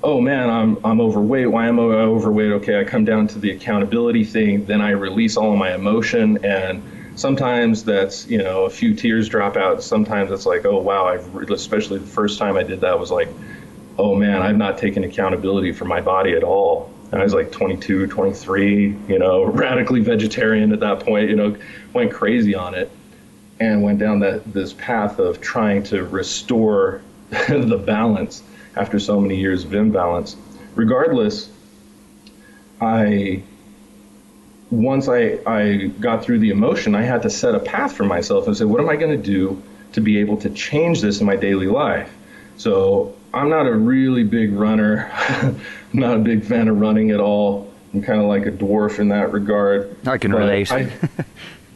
[0.03, 1.49] oh man, I'm I'm overweight.
[1.49, 2.51] Why am I overweight?
[2.51, 6.43] Okay, I come down to the accountability thing, then I release all of my emotion
[6.43, 6.83] and
[7.17, 9.83] sometimes that's you know a few tears drop out.
[9.83, 13.27] Sometimes it's like oh wow i've especially the first time i did that was like
[13.97, 16.93] oh man i've not taken accountability for my body at all.
[17.11, 21.57] And i was like 22 23 you know radically vegetarian at that point you know
[21.93, 22.91] went crazy on it
[23.59, 28.43] and went down that this path of trying to restore the balance
[28.75, 30.35] after so many years of imbalance.
[30.75, 31.49] Regardless
[32.79, 33.41] i
[34.69, 38.47] once I, I got through the emotion, I had to set a path for myself
[38.47, 39.61] and say, what am I going to do
[39.93, 42.13] to be able to change this in my daily life?
[42.57, 45.09] So I'm not a really big runner.
[45.13, 45.59] I'm
[45.93, 47.71] not a big fan of running at all.
[47.93, 49.95] I'm kind of like a dwarf in that regard.
[50.05, 50.71] I can relate.
[50.71, 50.91] I,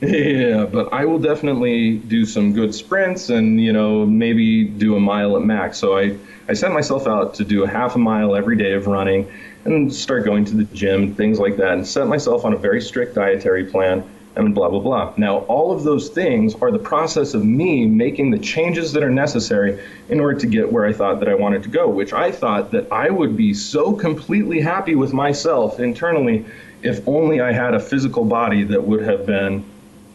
[0.01, 4.99] yeah, but I will definitely do some good sprints and, you know, maybe do a
[4.99, 5.77] mile at max.
[5.77, 6.17] So I,
[6.49, 9.31] I set myself out to do a half a mile every day of running
[9.65, 12.57] and start going to the gym, and things like that, and set myself on a
[12.57, 14.03] very strict dietary plan
[14.35, 15.13] and blah, blah, blah.
[15.17, 19.09] Now, all of those things are the process of me making the changes that are
[19.09, 22.31] necessary in order to get where I thought that I wanted to go, which I
[22.31, 26.45] thought that I would be so completely happy with myself internally
[26.81, 29.65] if only I had a physical body that would have been,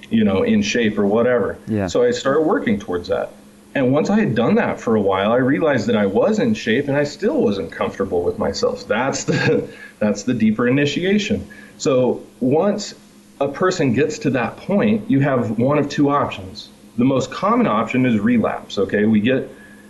[0.09, 1.59] you know, in shape or whatever.
[1.69, 1.87] Yeah.
[1.87, 3.33] So I started working towards that.
[3.77, 6.55] And once I had done that for a while, I realized that I was in
[6.55, 8.89] shape and I still wasn't comfortable with myself.
[8.89, 9.69] That's the
[9.99, 11.47] that's the deeper initiation.
[11.77, 12.95] So once
[13.39, 16.71] a person gets to that point, you have one of two options.
[16.97, 18.79] The most common option is relapse.
[18.79, 19.47] Okay, we get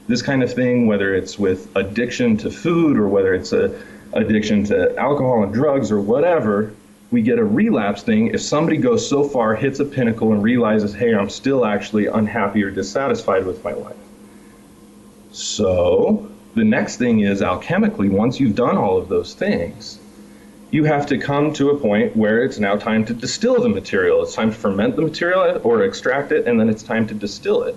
[0.08, 3.80] this kind of thing, whether it's with addiction to food or whether it's a
[4.14, 6.72] addiction to alcohol and drugs or whatever,
[7.10, 10.92] we get a relapse thing if somebody goes so far, hits a pinnacle, and realizes,
[10.92, 13.96] hey, I'm still actually unhappy or dissatisfied with my life.
[15.30, 20.00] So the next thing is alchemically, once you've done all of those things,
[20.70, 24.22] you have to come to a point where it's now time to distill the material.
[24.22, 27.62] It's time to ferment the material or extract it, and then it's time to distill
[27.62, 27.76] it.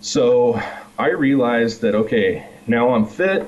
[0.00, 0.60] So
[0.98, 3.46] I realized that, okay, now I'm fit,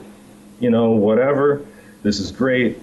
[0.60, 1.66] you know, whatever,
[2.02, 2.78] this is great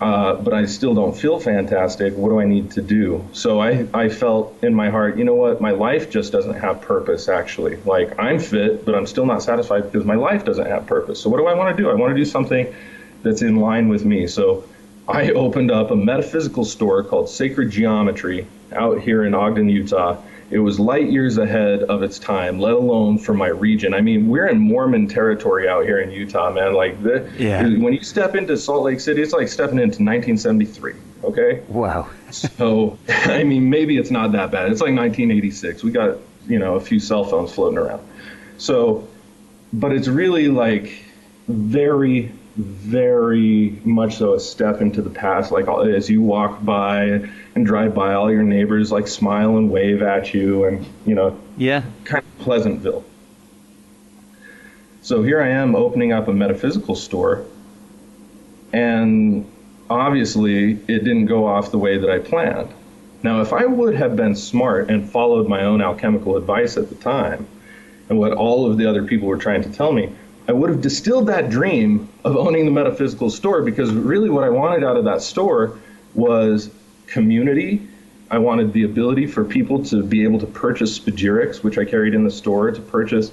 [0.00, 2.16] uh, but I still don't feel fantastic.
[2.16, 3.24] What do I need to do?
[3.32, 5.60] So I, I felt in my heart, you know what?
[5.60, 7.76] My life just doesn't have purpose, actually.
[7.84, 11.20] Like, I'm fit, but I'm still not satisfied because my life doesn't have purpose.
[11.20, 11.90] So, what do I want to do?
[11.90, 12.72] I want to do something
[13.22, 14.28] that's in line with me.
[14.28, 14.68] So,
[15.08, 20.58] I opened up a metaphysical store called Sacred Geometry out here in Ogden, Utah it
[20.60, 23.92] was light years ahead of its time, let alone for my region.
[23.92, 26.72] I mean, we're in Mormon territory out here in Utah, man.
[26.72, 27.62] Like, the, Yeah.
[27.78, 30.94] when you step into Salt Lake City, it's like stepping into 1973.
[31.24, 32.08] Okay, Wow.
[32.30, 34.70] so I mean, maybe it's not that bad.
[34.72, 35.82] It's like 1986.
[35.84, 38.02] We got you know a few cell phones floating around.
[38.56, 39.06] So,
[39.72, 41.02] but it's really like
[41.48, 45.52] very, very much so a step into the past.
[45.52, 47.22] Like all- as you walk by
[47.54, 51.36] and drive by, all your neighbors like smile and wave at you, and you know
[51.56, 51.82] Yeah.
[52.04, 53.04] kind of Pleasantville.
[55.02, 57.44] So here I am opening up a metaphysical store,
[58.72, 59.46] and
[59.88, 62.68] obviously it didn't go off the way that I planned.
[63.22, 66.94] Now, if I would have been smart and followed my own alchemical advice at the
[66.96, 67.46] time,
[68.08, 70.10] and what all of the other people were trying to tell me,
[70.48, 74.48] I would have distilled that dream of owning the metaphysical store because really what I
[74.48, 75.78] wanted out of that store
[76.14, 76.70] was
[77.06, 77.86] community.
[78.30, 82.14] I wanted the ability for people to be able to purchase spagyrics, which I carried
[82.14, 83.30] in the store, to purchase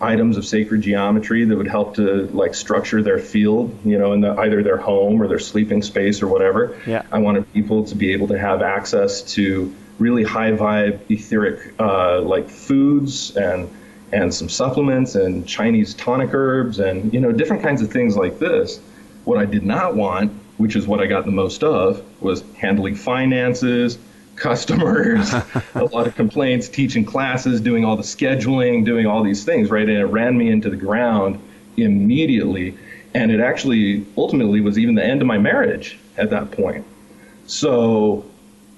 [0.00, 4.22] items of sacred geometry that would help to like structure their field, you know, in
[4.22, 6.80] the, either their home or their sleeping space or whatever.
[6.86, 7.02] Yeah.
[7.12, 12.22] I wanted people to be able to have access to really high vibe etheric uh,
[12.22, 13.70] like foods and
[14.14, 18.38] and some supplements and Chinese tonic herbs and you know different kinds of things like
[18.38, 18.80] this.
[19.24, 22.94] What I did not want, which is what I got the most of, was handling
[22.94, 23.98] finances,
[24.36, 25.32] customers,
[25.74, 29.88] a lot of complaints, teaching classes, doing all the scheduling, doing all these things, right?
[29.88, 31.40] And it ran me into the ground
[31.76, 32.76] immediately.
[33.14, 36.84] And it actually ultimately was even the end of my marriage at that point.
[37.46, 38.24] So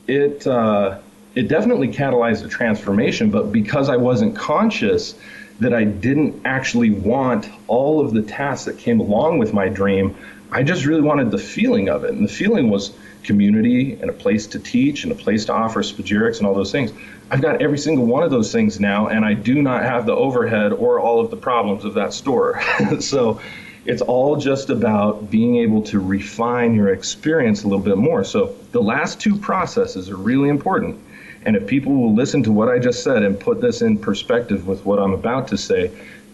[0.07, 0.99] it uh,
[1.37, 5.15] it definitely catalyzed a transformation, but because I wasn't conscious
[5.61, 10.17] that I didn't actually want all of the tasks that came along with my dream,
[10.51, 12.13] I just really wanted the feeling of it.
[12.13, 15.83] And the feeling was community and a place to teach and a place to offer
[15.83, 16.93] spagyrics and all those things.
[17.31, 20.15] I've got every single one of those things now, and I do not have the
[20.15, 22.63] overhead or all of the problems of that store.
[23.01, 23.41] so
[23.85, 28.25] it's all just about being able to refine your experience a little bit more.
[28.25, 30.99] So the last two processes are really important.
[31.47, 34.67] And if people will listen to what I just said and put this in perspective
[34.67, 35.93] with what I'm about to say,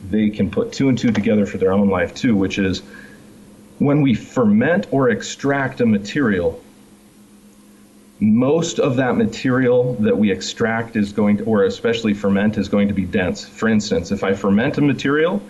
[0.08, 2.80] they can put two and two together for their own life too, which is
[3.78, 6.62] when we ferment or extract a material,
[8.20, 12.88] most of that material that we extract is going to, or especially ferment, is going
[12.88, 13.46] to be dense.
[13.46, 15.42] For instance, if I ferment a material,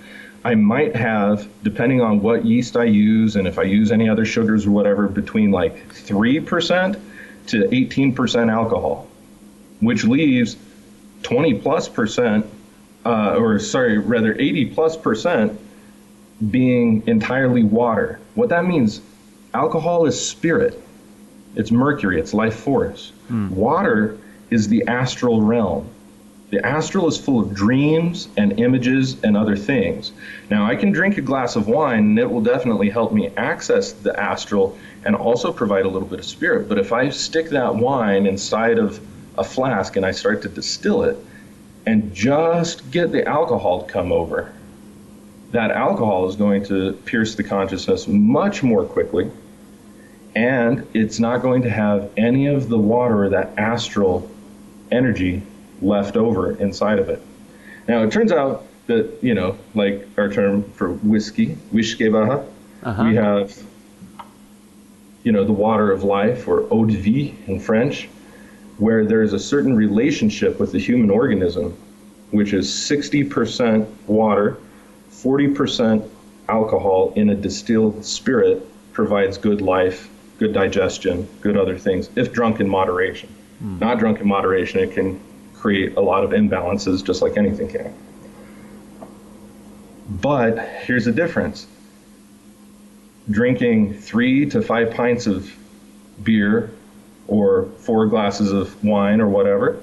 [0.45, 4.25] I might have, depending on what yeast I use and if I use any other
[4.25, 6.99] sugars or whatever, between like 3%
[7.47, 9.07] to 18% alcohol,
[9.83, 10.57] which leaves
[11.25, 12.47] 20 plus percent,
[13.05, 15.61] uh, or sorry, rather 80 plus percent
[16.51, 18.21] being entirely water.
[18.35, 19.01] What that means,
[19.53, 20.81] alcohol is spirit.
[21.57, 23.13] It's mercury, it's life force.
[23.55, 24.19] Water
[24.51, 25.89] is the astral realm.
[26.51, 30.13] The astral is full of dreams and images and other things.
[30.51, 33.93] Now, I can drink a glass of wine and it will definitely help me access
[33.93, 36.69] the astral and also provide a little bit of spirit.
[36.69, 39.01] But if I stick that wine inside of
[39.39, 41.17] a flask and I start to distill it
[41.87, 44.53] and just get the alcohol to come over,
[45.51, 49.31] that alcohol is going to pierce the consciousness much more quickly
[50.35, 54.31] and it's not going to have any of the water or that astral
[54.91, 55.43] energy
[55.83, 57.21] left over inside of it.
[57.87, 62.47] Now, it turns out that, you know, like our term for whiskey, uisce beatha,
[62.83, 63.05] Uh-huh.
[63.05, 63.57] we have,
[65.23, 68.09] you know, the water of life, or eau de vie in French,
[68.83, 71.77] where there's a certain relationship with the human organism,
[72.33, 74.59] which is 60% water,
[75.13, 76.09] 40%
[76.49, 82.59] alcohol in a distilled spirit provides good life, good digestion, good other things, if drunk
[82.59, 83.29] in moderation.
[83.61, 83.79] Hmm.
[83.79, 85.21] Not drunk in moderation, it can
[85.55, 87.95] create a lot of imbalances, just like anything can.
[90.11, 91.69] But here's the difference
[93.31, 95.57] drinking three to five pints of
[96.25, 96.72] beer
[97.33, 99.81] or four glasses of wine or whatever,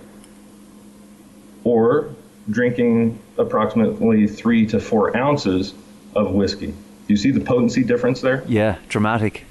[1.63, 2.13] or
[2.51, 5.73] drinking approximately three to four ounces
[6.15, 6.67] of whiskey.
[6.67, 8.43] Do you see the potency difference there?
[8.47, 9.45] Yeah, dramatic.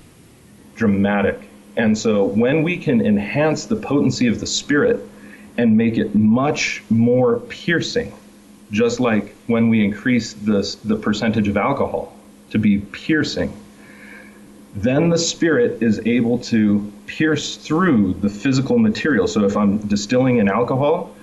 [0.77, 1.41] dramatic.
[1.77, 5.01] And so when we can enhance the potency of the spirit
[5.57, 8.13] and make it much more piercing,
[8.71, 12.17] just like when we increase the, the percentage of alcohol
[12.51, 13.53] to be piercing,
[14.75, 19.27] then the spirit is able to pierce through the physical material.
[19.27, 21.15] So if I'm distilling an alcohol,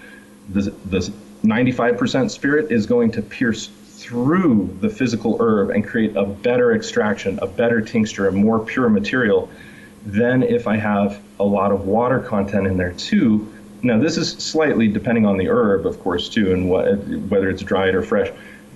[0.50, 6.26] the, the 95% spirit is going to pierce through the physical herb and create a
[6.26, 9.50] better extraction, a better tincture, a more pure material
[10.06, 13.52] than if I have a lot of water content in there too.
[13.82, 16.98] Now this is slightly depending on the herb, of course, too, and what,
[17.30, 18.32] whether it's dried or fresh,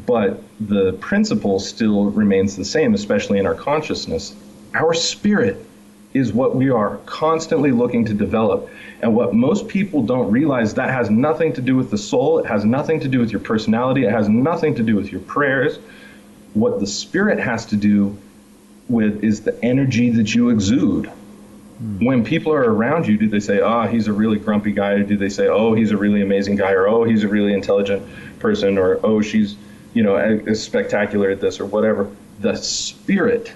[0.06, 4.36] but the principle still remains the same, especially in our consciousness.
[4.74, 5.66] Our spirit
[6.14, 8.70] is what we are constantly looking to develop.
[9.02, 12.46] And what most people don't realize that has nothing to do with the soul, it
[12.46, 15.80] has nothing to do with your personality, it has nothing to do with your prayers.
[16.54, 18.18] What the spirit has to do
[18.90, 21.06] with is the energy that you exude.
[21.06, 22.06] Hmm.
[22.06, 24.94] When people are around you, do they say, "Ah, oh, he's a really grumpy guy,"
[24.94, 27.54] or do they say, "Oh, he's a really amazing guy," or "Oh, he's a really
[27.54, 28.04] intelligent
[28.40, 29.56] person," or "Oh, she's,
[29.94, 32.10] you know, spectacular at this," or whatever?
[32.42, 33.54] The spirit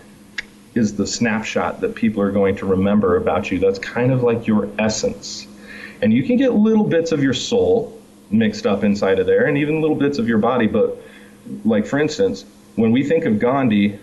[0.75, 3.59] is the snapshot that people are going to remember about you.
[3.59, 5.47] That's kind of like your essence.
[6.01, 7.99] And you can get little bits of your soul
[8.29, 10.67] mixed up inside of there and even little bits of your body.
[10.67, 10.97] But,
[11.63, 12.45] like, for instance,
[12.75, 13.99] when we think of Gandhi,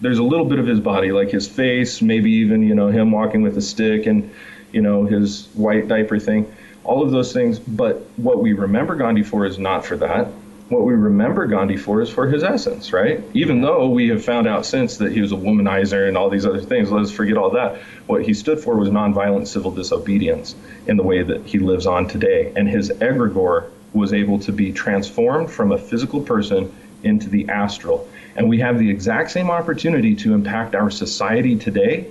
[0.00, 3.10] there's a little bit of his body, like his face, maybe even, you know, him
[3.10, 4.32] walking with a stick and,
[4.72, 6.54] you know, his white diaper thing,
[6.84, 7.58] all of those things.
[7.58, 10.28] But what we remember Gandhi for is not for that
[10.74, 13.22] what we remember Gandhi for is for his essence, right?
[13.32, 16.44] Even though we have found out since that he was a womanizer and all these
[16.44, 17.80] other things, let's forget all that.
[18.06, 20.56] What he stood for was nonviolent civil disobedience
[20.88, 22.52] in the way that he lives on today.
[22.56, 28.08] And his egregore was able to be transformed from a physical person into the astral.
[28.34, 32.08] And we have the exact same opportunity to impact our society today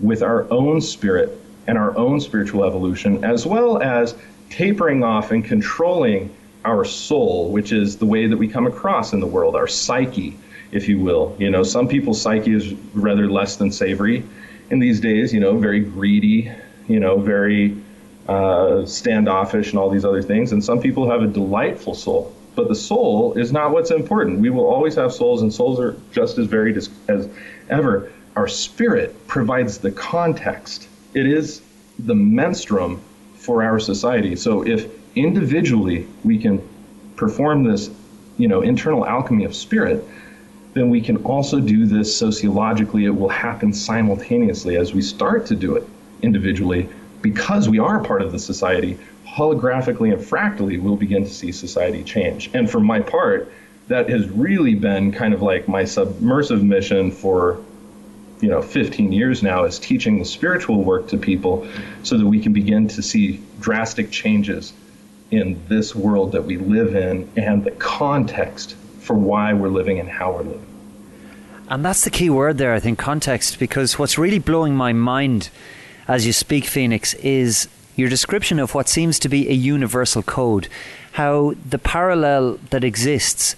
[0.00, 1.36] with our own spirit
[1.66, 4.14] and our own spiritual evolution, as well as
[4.50, 6.32] tapering off and controlling
[6.64, 10.36] our soul, which is the way that we come across in the world, our psyche,
[10.72, 11.36] if you will.
[11.38, 14.24] You know, some people's psyche is rather less than savory
[14.70, 16.50] in these days, you know, very greedy,
[16.88, 17.76] you know, very
[18.28, 20.52] uh, standoffish and all these other things.
[20.52, 22.34] And some people have a delightful soul.
[22.54, 24.40] But the soul is not what's important.
[24.40, 27.28] We will always have souls, and souls are just as varied as, as
[27.68, 28.12] ever.
[28.36, 31.62] Our spirit provides the context, it is
[31.98, 33.00] the menstruum
[33.34, 34.36] for our society.
[34.36, 36.66] So if individually we can
[37.16, 37.90] perform this,
[38.38, 40.04] you know, internal alchemy of spirit,
[40.74, 43.04] then we can also do this sociologically.
[43.04, 45.88] It will happen simultaneously as we start to do it
[46.22, 46.88] individually
[47.22, 48.98] because we are part of the society.
[49.26, 52.50] Holographically and fractally, we'll begin to see society change.
[52.54, 53.50] And for my part,
[53.88, 57.62] that has really been kind of like my submersive mission for
[58.40, 61.66] you know 15 years now is teaching the spiritual work to people
[62.02, 64.72] so that we can begin to see drastic changes
[65.34, 70.08] in this world that we live in and the context for why we're living and
[70.08, 70.66] how we're living.
[71.68, 75.50] And that's the key word there, I think, context, because what's really blowing my mind
[76.06, 80.68] as you speak, Phoenix, is your description of what seems to be a universal code.
[81.12, 83.56] How the parallel that exists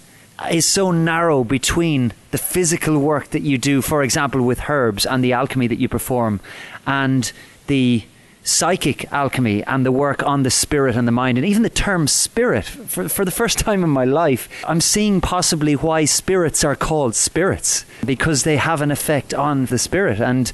[0.51, 5.23] is so narrow between the physical work that you do, for example, with herbs and
[5.23, 6.39] the alchemy that you perform,
[6.85, 7.31] and
[7.65, 8.03] the
[8.47, 12.07] psychic alchemy and the work on the spirit and the mind, and even the term
[12.07, 12.65] spirit.
[12.65, 17.15] For, for the first time in my life, I'm seeing possibly why spirits are called
[17.15, 20.51] spirits because they have an effect on the spirit and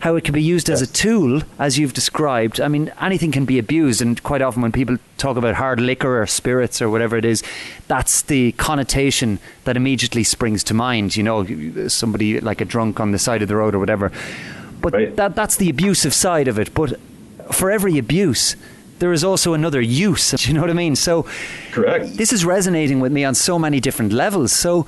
[0.00, 2.60] how it can be used as a tool, as you've described.
[2.60, 6.20] I mean, anything can be abused, and quite often when people talk about hard liquor
[6.20, 7.44] or spirits or whatever it is,
[7.86, 11.16] that's the connotation that immediately springs to mind.
[11.16, 14.10] You know, somebody like a drunk on the side of the road or whatever.
[14.80, 15.14] But right.
[15.14, 16.74] that that's the abusive side of it.
[16.74, 16.98] But
[17.52, 18.56] for every abuse,
[18.98, 20.30] there is also another use.
[20.36, 20.96] Do you know what I mean?
[20.96, 21.26] So,
[21.72, 22.16] correct.
[22.16, 24.52] This is resonating with me on so many different levels.
[24.52, 24.86] So,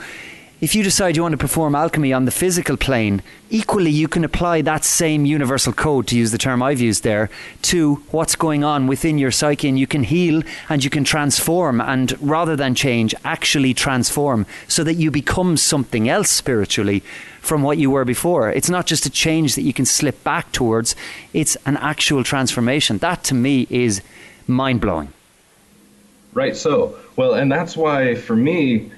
[0.60, 4.24] if you decide you want to perform alchemy on the physical plane, equally you can
[4.24, 7.28] apply that same universal code, to use the term I've used there,
[7.62, 9.68] to what's going on within your psyche.
[9.68, 14.84] And you can heal and you can transform, and rather than change, actually transform so
[14.84, 17.02] that you become something else spiritually
[17.44, 18.50] from what you were before.
[18.50, 20.96] It's not just a change that you can slip back towards,
[21.32, 22.98] it's an actual transformation.
[22.98, 24.02] That to me is
[24.46, 25.12] mind blowing.
[26.32, 26.56] Right.
[26.56, 28.90] So, well, and that's why for me,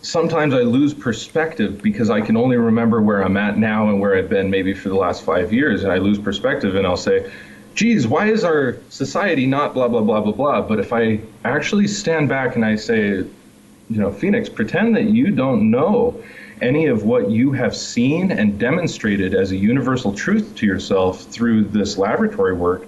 [0.00, 4.16] sometimes I lose perspective because I can only remember where I'm at now and where
[4.16, 5.82] I've been maybe for the last five years.
[5.82, 7.30] And I lose perspective and I'll say,
[7.74, 10.62] geez, why is our society not blah, blah, blah, blah, blah?
[10.62, 13.24] But if I actually stand back and I say,
[13.90, 16.22] you know, Phoenix, pretend that you don't know
[16.60, 21.64] any of what you have seen and demonstrated as a universal truth to yourself through
[21.64, 22.86] this laboratory work,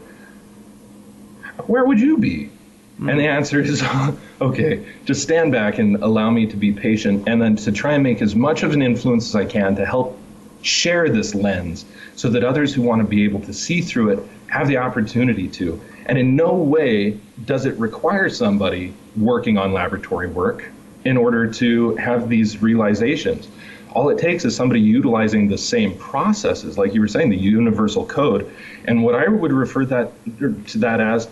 [1.67, 2.51] where would you be?
[2.99, 3.35] And the mm.
[3.35, 3.83] answer is
[4.41, 8.03] okay, just stand back and allow me to be patient and then to try and
[8.03, 10.19] make as much of an influence as I can to help
[10.63, 14.19] share this lens so that others who want to be able to see through it
[14.49, 15.81] have the opportunity to.
[16.07, 20.71] And in no way does it require somebody working on laboratory work
[21.05, 23.49] in order to have these realizations.
[23.93, 28.07] All it takes is somebody utilizing the same processes, like you were saying, the universal
[28.07, 28.51] code.
[28.85, 31.29] And what I would refer that to that as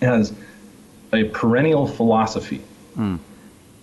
[0.00, 0.32] as
[1.12, 2.60] a perennial philosophy.
[2.96, 3.18] Mm.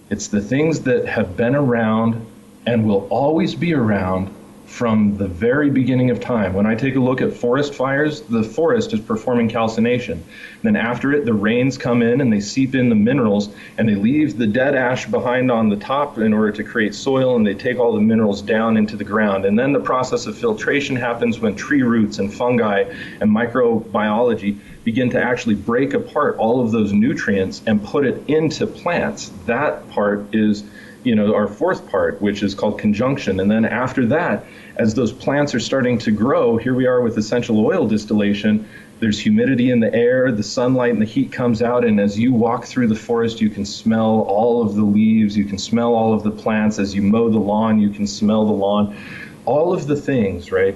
[0.10, 2.26] It's the things that have been around
[2.66, 4.34] and will always be around
[4.66, 6.54] from the very beginning of time.
[6.54, 10.24] When I take a look at forest fires, the forest is performing calcination.
[10.64, 13.96] Then after it, the rains come in and they seep in the minerals and they
[13.96, 17.54] leave the dead ash behind on the top in order to create soil and they
[17.54, 19.46] take all the minerals down into the ground.
[19.46, 22.92] And then the process of filtration happens when tree roots and fungi
[23.22, 28.68] and microbiology begin to actually break apart all of those nutrients and put it into
[28.68, 29.32] plants.
[29.46, 30.64] That part is
[31.06, 34.46] you know our fourth part which is called conjunction and then after that
[34.78, 38.68] as those plants are starting to grow, here we are with essential oil distillation.
[39.00, 42.34] There's humidity in the air, the sunlight and the heat comes out, and as you
[42.34, 46.14] walk through the forest, you can smell all of the leaves, you can smell all
[46.14, 46.78] of the plants.
[46.78, 48.98] As you mow the lawn, you can smell the lawn.
[49.46, 50.76] All of the things, right?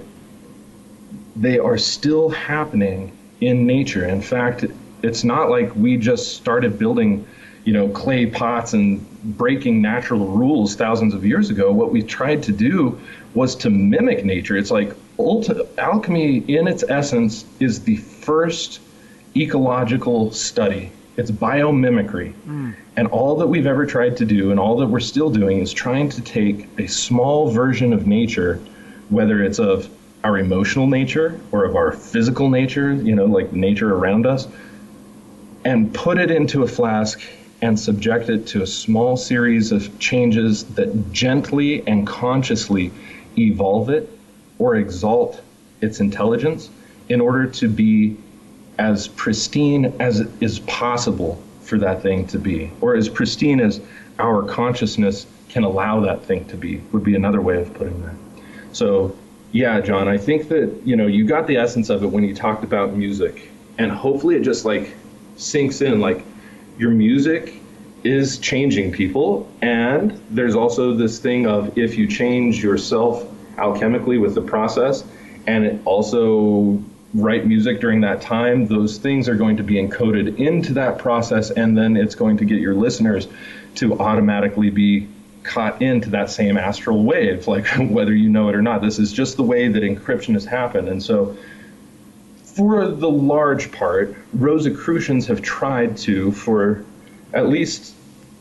[1.36, 3.12] They are still happening
[3.42, 4.06] in nature.
[4.06, 4.66] In fact,
[5.04, 7.26] it's not like we just started building
[7.66, 9.06] you know, clay pots and
[9.38, 11.72] breaking natural rules thousands of years ago.
[11.72, 13.00] What we tried to do
[13.34, 14.58] was to mimic nature.
[14.58, 18.80] It's like ulti- alchemy, in its essence, is the first
[19.36, 20.92] ecological study.
[21.18, 22.34] It's biomimicry.
[22.48, 22.76] Mm.
[22.96, 25.74] And all that we've ever tried to do and all that we're still doing is
[25.74, 28.60] trying to take a small version of nature,
[29.10, 29.90] whether it's of
[30.24, 34.48] our emotional nature or of our physical nature, you know, like nature around us,
[35.66, 37.22] and put it into a flask
[37.62, 42.92] and subject it to a small series of changes that gently and consciously
[43.38, 44.10] evolve it
[44.58, 45.42] or exalt
[45.82, 46.70] its intelligence
[47.10, 48.16] in order to be
[48.78, 53.82] as pristine as it is possible for that thing to be, or as pristine as
[54.20, 58.16] our consciousness can allow that thing to be, would be another way of putting that.
[58.72, 59.16] So,
[59.52, 62.36] yeah, John, I think that, you know, you got the essence of it when you
[62.36, 63.50] talked about music.
[63.78, 64.96] And hopefully it just like
[65.38, 66.24] sinks in like
[66.80, 67.54] your music
[68.04, 69.48] is changing people.
[69.62, 73.24] And there's also this thing of if you change yourself
[73.58, 75.04] alchemically with the process
[75.46, 76.82] and also
[77.14, 81.52] write music during that time, those things are going to be encoded into that process.
[81.52, 83.28] And then it's going to get your listeners
[83.76, 85.08] to automatically be
[85.44, 88.82] caught into that same astral wave, like whether you know it or not.
[88.82, 90.88] This is just the way that encryption has happened.
[90.88, 91.36] And so,
[92.60, 96.84] for the large part, Rosicrucians have tried to, for
[97.34, 97.96] at least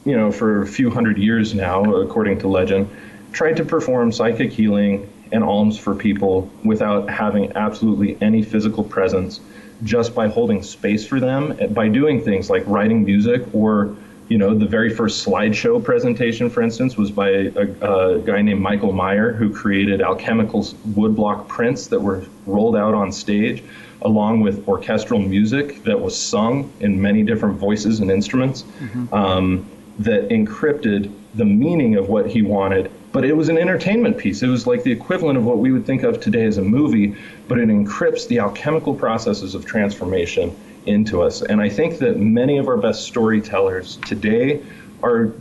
[0.04, 2.90] you know for a few hundred years now, according to legend,
[3.30, 9.38] tried to perform psychic healing and alms for people without having absolutely any physical presence,
[9.84, 13.96] just by holding space for them, by doing things like writing music or
[14.28, 18.60] you know, the very first slideshow presentation, for instance, was by a, a, guy named
[18.60, 23.64] Michael Maier, who created Alchemical's woodblock prints that were rolled out on stage
[24.02, 29.12] along with orchestral music that was sung in many different voices and instruments mm-hmm.
[29.12, 29.66] um,
[29.98, 32.90] that encrypted the meaning of what he wanted.
[33.10, 34.42] But it was an entertainment piece.
[34.42, 37.16] It was like the equivalent of what we would think of today as a movie,
[37.48, 40.54] but it encrypts the alchemical processes of transformation
[40.88, 41.42] into us.
[41.42, 44.62] And I think that many of our best storytellers today
[45.02, 45.32] are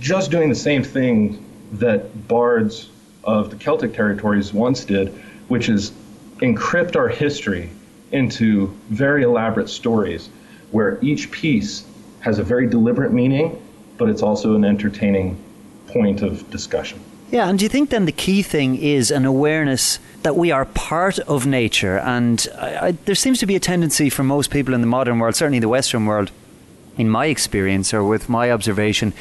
[0.00, 2.88] just doing the same thing that bards
[3.22, 5.08] of the Celtic territories once did,
[5.48, 5.92] which is
[6.38, 7.70] encrypt our history
[8.12, 10.28] into very elaborate stories
[10.70, 11.84] where each piece
[12.20, 13.60] has a very deliberate meaning,
[13.96, 15.36] but it's also an entertaining
[15.86, 17.00] point of discussion.
[17.34, 20.66] Yeah, and do you think then the key thing is an awareness that we are
[20.66, 21.98] part of nature?
[21.98, 25.18] And I, I, there seems to be a tendency for most people in the modern
[25.18, 26.30] world, certainly the Western world,
[26.96, 29.12] in my experience or with my observation,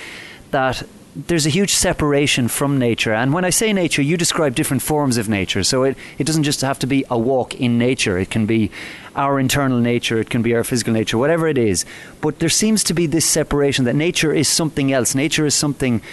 [0.52, 0.84] that
[1.16, 3.16] there's a huge separation from nature.
[3.16, 5.64] And when I say nature, you describe different forms of nature.
[5.64, 8.70] So it, it doesn't just have to be a walk in nature, it can be
[9.16, 11.84] our internal nature, it can be our physical nature, whatever it is.
[12.22, 15.16] But there seems to be this separation that nature is something else.
[15.16, 16.04] Nature is something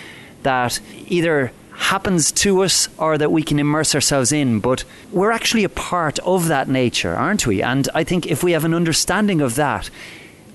[0.45, 5.65] that either happens to us or that we can immerse ourselves in, but we're actually
[5.65, 7.63] a part of that nature, aren't we?
[7.63, 9.89] And I think if we have an understanding of that,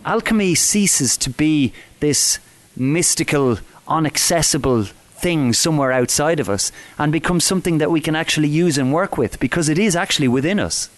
[0.05, 2.39] alchemy ceases to be this
[2.77, 3.57] mystical
[3.87, 8.93] unaccessible thing somewhere outside of us and becomes something that we can actually use and
[8.93, 10.89] work with because it is actually within us.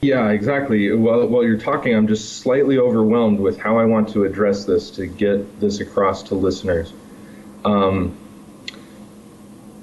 [0.00, 0.92] Yeah, exactly.
[0.92, 4.90] While, while you're talking, I'm just slightly overwhelmed with how I want to address this
[4.92, 6.92] to get this across to listeners.
[7.64, 8.16] Um,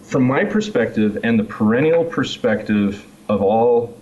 [0.08, 3.97] from my perspective and the perennial perspective of all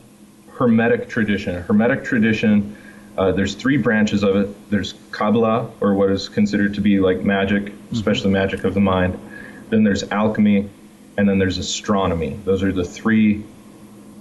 [0.52, 2.78] Hermetic tradition, Hermetic tradition,
[3.18, 4.70] uh, there's three branches of it.
[4.70, 9.20] There's Kabbalah, or what is considered to be like magic, especially magic of the mind.
[9.70, 10.70] Then there's alchemy,
[11.18, 12.40] and then there's astronomy.
[12.46, 13.44] Those are the three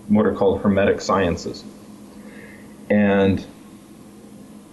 [0.09, 1.65] what are called Hermetic sciences.
[2.89, 3.45] And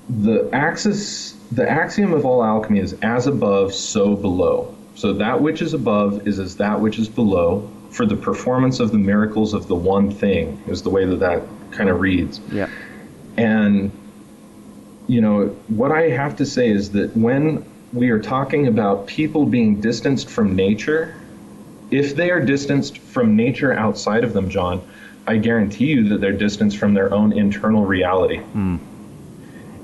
[0.10, 4.76] the axis, the axiom of all alchemy is as above, so below.
[4.96, 8.92] So that which is above is as that which is below for the performance of
[8.92, 12.40] the miracles of the one thing, is the way that that kind of reads.
[12.52, 12.70] Yeah.
[13.38, 13.92] And,
[15.08, 19.46] you know, what I have to say is that when we are talking about people
[19.46, 21.16] being distanced from nature,
[21.90, 24.82] if they are distanced from nature outside of them, John,
[25.28, 28.40] I guarantee you that they're distanced from their own internal reality.
[28.40, 28.78] Hmm.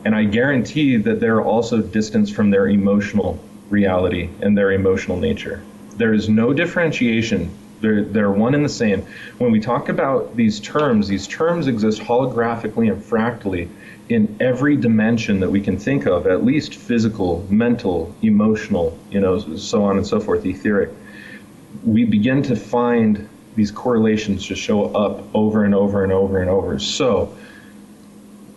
[0.05, 5.63] And I guarantee that they're also distanced from their emotional reality and their emotional nature.
[5.95, 7.51] There is no differentiation.
[7.82, 9.05] They're, they're one and the same.
[9.38, 13.70] When we talk about these terms, these terms exist holographically and fractally
[14.09, 19.38] in every dimension that we can think of, at least physical, mental, emotional, you know,
[19.57, 20.89] so on and so forth, etheric.
[21.84, 26.49] We begin to find these correlations just show up over and over and over and
[26.49, 26.80] over.
[26.80, 27.36] So,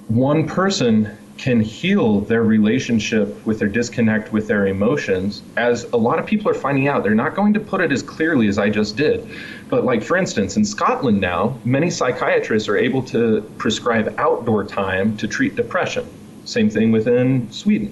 [0.09, 6.19] one person can heal their relationship with their disconnect with their emotions as a lot
[6.19, 7.03] of people are finding out.
[7.03, 9.27] They're not going to put it as clearly as i just did.
[9.71, 15.17] But like for instance in scotland now many psychiatrists are able to prescribe outdoor time
[15.17, 16.07] to treat depression.
[16.45, 17.91] Same thing within sweden.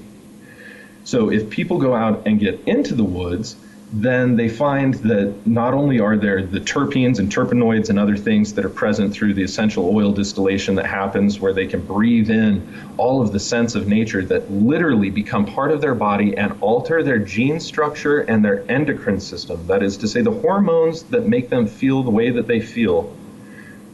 [1.05, 3.57] So if people go out and get into the woods
[3.93, 8.53] then they find that not only are there the terpenes and terpenoids and other things
[8.53, 12.63] that are present through the essential oil distillation that happens where they can breathe in
[12.99, 17.03] all of the scents of nature that literally become part of their body and alter
[17.03, 19.67] their gene structure and their endocrine system.
[19.67, 23.17] That is to say, the hormones that make them feel the way that they feel.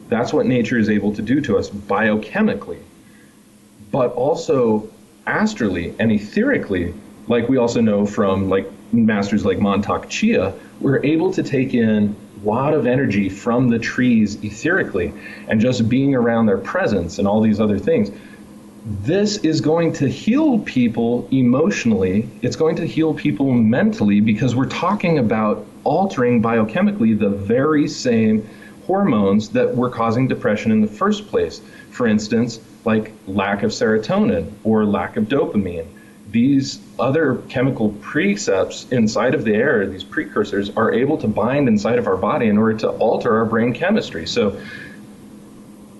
[0.08, 2.80] That's what nature is able to do to us biochemically,
[3.92, 4.90] but also
[5.24, 6.94] astrally and etherically,
[7.26, 12.14] like we also know from like masters like Mantak Chia, we're able to take in
[12.42, 15.12] a lot of energy from the trees etherically
[15.48, 18.10] and just being around their presence and all these other things.
[18.86, 22.28] This is going to heal people emotionally.
[22.42, 28.46] It's going to heal people mentally because we're talking about altering biochemically the very same
[28.86, 31.62] hormones that were causing depression in the first place.
[31.90, 35.86] For instance, like lack of serotonin or lack of dopamine
[36.34, 41.96] these other chemical precepts inside of the air, these precursors, are able to bind inside
[41.96, 44.26] of our body in order to alter our brain chemistry.
[44.26, 44.60] So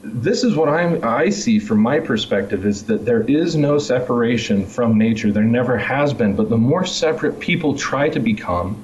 [0.03, 4.67] this is what I'm, I see from my perspective is that there is no separation
[4.67, 5.31] from nature.
[5.31, 6.35] There never has been.
[6.35, 8.83] But the more separate people try to become,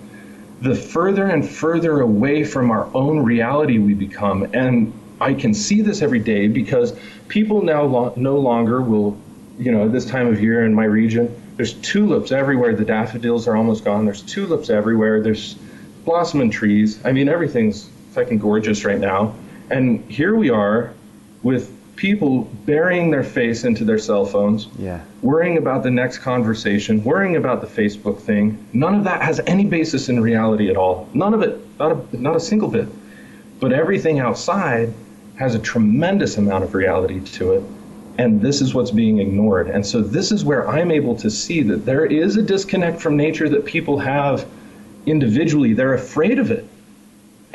[0.61, 4.45] the further and further away from our own reality we become.
[4.55, 6.97] And I can see this every day because
[7.27, 9.19] people now lo- no longer will
[9.61, 12.75] you know, at this time of year in my region, there's tulips everywhere.
[12.75, 14.07] The daffodils are almost gone.
[14.07, 15.21] There's tulips everywhere.
[15.21, 15.57] There's
[16.07, 16.99] blossoming trees.
[17.05, 19.35] I mean, everything's fucking gorgeous right now.
[19.69, 20.95] And here we are
[21.43, 25.01] with people burying their face into their cell phones, Yeah.
[25.21, 28.57] worrying about the next conversation, worrying about the Facebook thing.
[28.73, 31.11] None of that has any basis in reality at all.
[31.13, 31.59] None of it.
[31.79, 32.89] Not a, not a single bit.
[33.61, 34.95] But everything outside
[35.37, 37.63] has a tremendous amount of reality to it
[38.21, 39.71] and this is what's being ignored.
[39.71, 43.17] And so this is where I'm able to see that there is a disconnect from
[43.17, 44.47] nature that people have
[45.07, 45.73] individually.
[45.73, 46.67] They're afraid of it.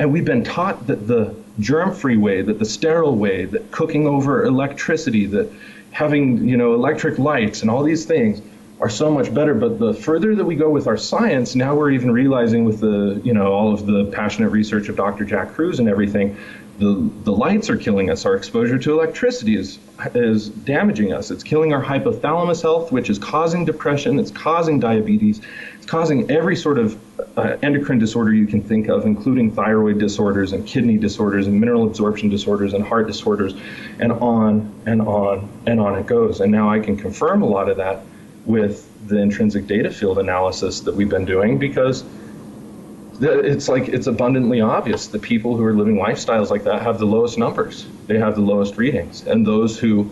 [0.00, 4.44] And we've been taught that the germ-free way, that the sterile way, that cooking over
[4.44, 5.52] electricity, that
[5.92, 8.42] having, you know, electric lights and all these things
[8.80, 9.54] are so much better.
[9.54, 13.20] But the further that we go with our science, now we're even realizing with the,
[13.22, 15.24] you know, all of the passionate research of Dr.
[15.24, 16.36] Jack Kruse and everything,
[16.78, 18.26] the, the lights are killing us.
[18.26, 19.78] Our exposure to electricity is,
[20.14, 21.30] is damaging us.
[21.30, 24.18] It's killing our hypothalamus health, which is causing depression.
[24.18, 25.40] It's causing diabetes.
[25.74, 26.98] It's causing every sort of
[27.38, 31.86] uh, endocrine disorder you can think of, including thyroid disorders and kidney disorders and mineral
[31.86, 33.54] absorption disorders and heart disorders,
[33.98, 36.40] and on and on and on it goes.
[36.40, 38.02] And now I can confirm a lot of that
[38.44, 42.04] with the intrinsic data field analysis that we've been doing because
[43.20, 47.06] it's like it's abundantly obvious the people who are living lifestyles like that have the
[47.06, 47.86] lowest numbers.
[48.06, 49.26] They have the lowest readings.
[49.26, 50.10] And those who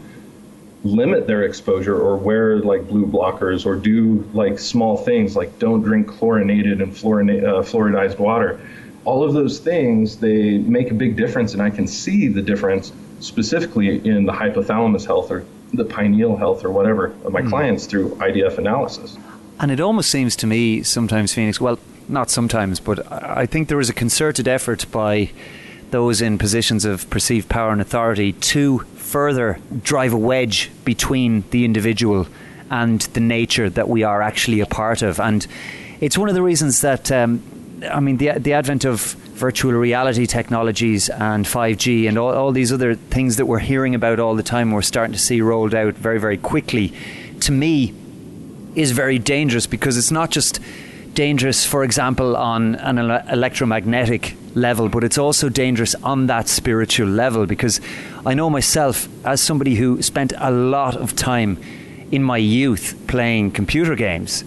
[0.85, 5.81] limit their exposure or wear like blue blockers or do like small things like don't
[5.83, 8.61] drink chlorinated and fluorina- uh, fluoridized water
[9.07, 11.53] all of those things they make a big difference.
[11.53, 16.65] And i can see the difference specifically in the hypothalamus health or the pineal health
[16.65, 19.17] or whatever of my clients through idf analysis.
[19.59, 21.79] And it almost seems to me sometimes, Phoenix, well,
[22.09, 25.31] not sometimes, but I think there is a concerted effort by
[25.91, 31.65] those in positions of perceived power and authority to further drive a wedge between the
[31.65, 32.27] individual
[32.71, 35.21] and the nature that we are actually a part of.
[35.21, 35.47] And
[36.01, 37.43] it's one of the reasons that, um,
[37.89, 39.01] I mean, the, the advent of
[39.35, 44.19] virtual reality technologies and 5G and all, all these other things that we're hearing about
[44.19, 46.93] all the time, we're starting to see rolled out very, very quickly,
[47.41, 47.95] to me,
[48.75, 50.61] is very dangerous because it's not just
[51.15, 57.47] dangerous, for example, on an electromagnetic level, but it's also dangerous on that spiritual level
[57.47, 57.81] because
[58.27, 61.59] I know myself as somebody who spent a lot of time
[62.11, 64.45] in my youth playing computer games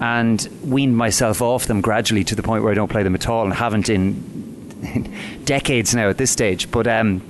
[0.00, 3.28] and weaned myself off them gradually to the point where I don't play them at
[3.28, 5.14] all and haven't in, in
[5.44, 6.70] decades now at this stage.
[6.70, 7.22] But um,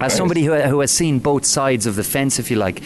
[0.00, 2.82] as somebody who, who has seen both sides of the fence, if you like,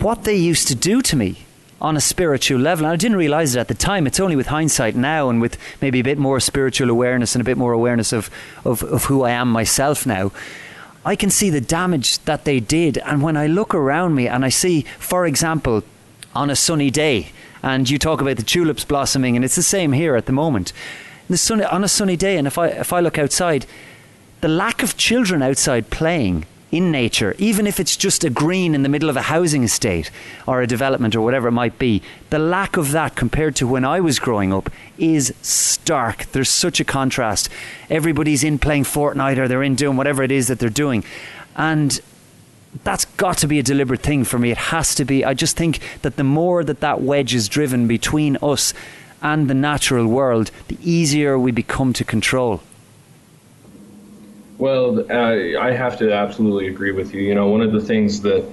[0.00, 1.43] what they used to do to me
[1.84, 2.86] on a spiritual level.
[2.86, 4.06] And I didn't realize it at the time.
[4.06, 7.44] It's only with hindsight now and with maybe a bit more spiritual awareness and a
[7.44, 8.30] bit more awareness of,
[8.64, 10.32] of, of who I am myself now.
[11.04, 12.96] I can see the damage that they did.
[12.98, 15.84] And when I look around me and I see, for example,
[16.34, 17.32] on a sunny day,
[17.62, 20.72] and you talk about the tulips blossoming, and it's the same here at the moment.
[21.28, 23.66] The sunny, on a sunny day, and if I, if I look outside,
[24.40, 28.82] the lack of children outside playing in nature, even if it's just a green in
[28.82, 30.10] the middle of a housing estate
[30.44, 33.84] or a development or whatever it might be, the lack of that compared to when
[33.84, 34.68] I was growing up
[34.98, 36.24] is stark.
[36.32, 37.48] There's such a contrast.
[37.88, 41.04] Everybody's in playing Fortnite or they're in doing whatever it is that they're doing.
[41.54, 42.00] And
[42.82, 44.50] that's got to be a deliberate thing for me.
[44.50, 45.24] It has to be.
[45.24, 48.74] I just think that the more that that wedge is driven between us
[49.22, 52.62] and the natural world, the easier we become to control.
[54.64, 57.20] Well, I have to absolutely agree with you.
[57.20, 58.50] You know, one of the things that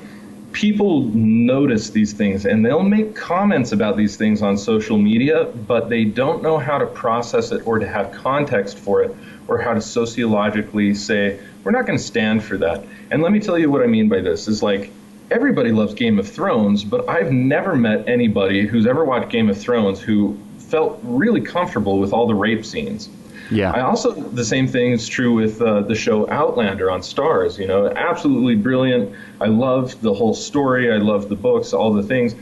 [0.51, 5.87] people notice these things and they'll make comments about these things on social media, but
[5.87, 9.15] they don't know how to process it or to have context for it
[9.47, 12.83] or how to sociologically say, we're not going to stand for that.
[13.09, 14.91] And let me tell you what I mean by this is like,
[15.31, 19.57] everybody loves Game of Thrones, but I've never met anybody who's ever watched Game of
[19.57, 23.07] Thrones who felt really comfortable with all the rape scenes.
[23.51, 23.71] Yeah.
[23.71, 27.59] I also the same thing is true with uh, the show Outlander on Starz.
[27.59, 29.13] You know, absolutely brilliant.
[29.41, 30.91] I love the whole story.
[30.91, 32.33] I love the books, all the things.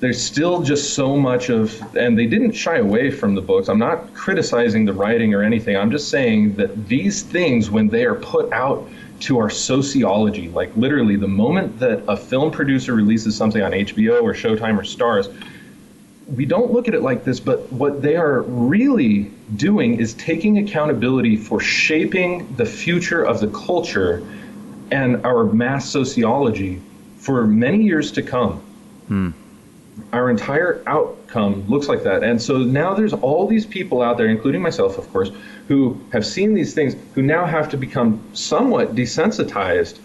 [0.00, 3.68] There's still just so much of, and they didn't shy away from the books.
[3.68, 5.76] I'm not criticizing the writing or anything.
[5.76, 8.88] I'm just saying that these things, when they are put out
[9.20, 14.22] to our sociology, like literally the moment that a film producer releases something on HBO
[14.22, 15.34] or Showtime or Starz,
[16.34, 20.58] we don't look at it like this, but what they are really doing is taking
[20.58, 24.22] accountability for shaping the future of the culture
[24.90, 26.80] and our mass sociology
[27.16, 28.60] for many years to come.
[29.08, 29.30] Hmm.
[30.12, 32.22] Our entire outcome looks like that.
[32.22, 35.30] And so now there's all these people out there, including myself, of course,
[35.66, 39.98] who have seen these things, who now have to become somewhat desensitized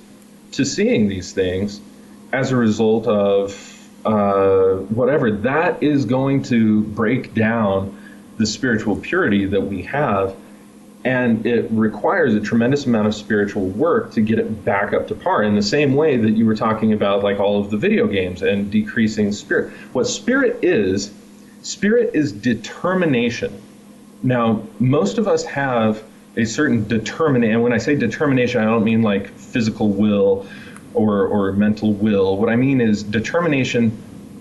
[0.53, 1.79] to seeing these things
[2.31, 3.72] as a result of
[4.05, 7.97] uh, whatever, that is going to break down
[8.37, 10.35] the spiritual purity that we have.
[11.05, 15.15] And it requires a tremendous amount of spiritual work to get it back up to
[15.15, 18.07] par in the same way that you were talking about, like all of the video
[18.07, 19.73] games and decreasing spirit.
[19.91, 21.11] What spirit is,
[21.61, 23.61] spirit is determination.
[24.21, 26.01] Now, most of us have
[26.37, 27.55] a certain determination.
[27.55, 30.47] And when I say determination, I don't mean like physical will
[30.93, 32.37] or, or mental will.
[32.37, 33.91] What I mean is determination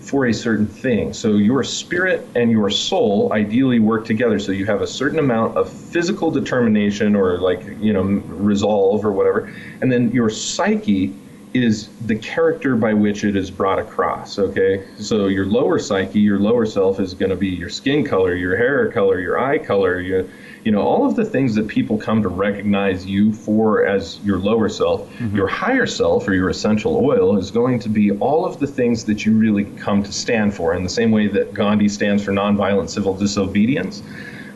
[0.00, 1.12] for a certain thing.
[1.12, 4.38] So your spirit and your soul ideally work together.
[4.38, 9.12] So you have a certain amount of physical determination or like, you know, resolve or
[9.12, 9.54] whatever.
[9.80, 11.14] And then your psyche
[11.54, 14.38] is the character by which it is brought across.
[14.38, 14.84] Okay.
[14.98, 18.56] So your lower psyche, your lower self is going to be your skin color, your
[18.56, 20.26] hair color, your eye color, your,
[20.64, 24.38] you know, all of the things that people come to recognize you for as your
[24.38, 25.36] lower self, mm-hmm.
[25.36, 29.04] your higher self or your essential oil is going to be all of the things
[29.06, 30.74] that you really come to stand for.
[30.74, 34.02] In the same way that Gandhi stands for nonviolent civil disobedience,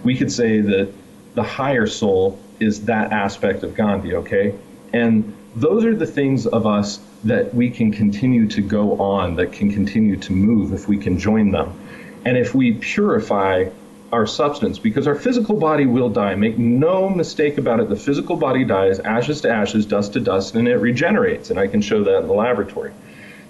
[0.04, 0.92] we could say that
[1.34, 4.54] the higher soul is that aspect of Gandhi, okay?
[4.92, 9.52] And those are the things of us that we can continue to go on, that
[9.52, 11.76] can continue to move if we can join them.
[12.24, 13.68] And if we purify
[14.12, 16.34] our substance because our physical body will die.
[16.34, 17.88] Make no mistake about it.
[17.88, 21.50] The physical body dies, ashes to ashes, dust to dust, and it regenerates.
[21.50, 22.92] And I can show that in the laboratory.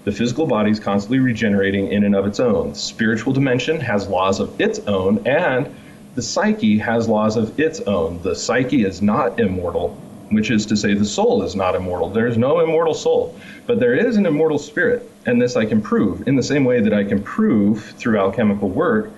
[0.04, 2.70] The physical body is constantly regenerating in and of its own.
[2.70, 5.74] The spiritual dimension has laws of its own, and
[6.14, 8.22] the psyche has laws of its own.
[8.22, 9.90] The psyche is not immortal,
[10.30, 12.09] which is to say, the soul is not immortal.
[12.09, 13.36] There's no immortal soul,
[13.66, 15.11] but there is an immortal spirit.
[15.26, 18.68] And this I can prove in the same way that I can prove through alchemical
[18.68, 19.11] work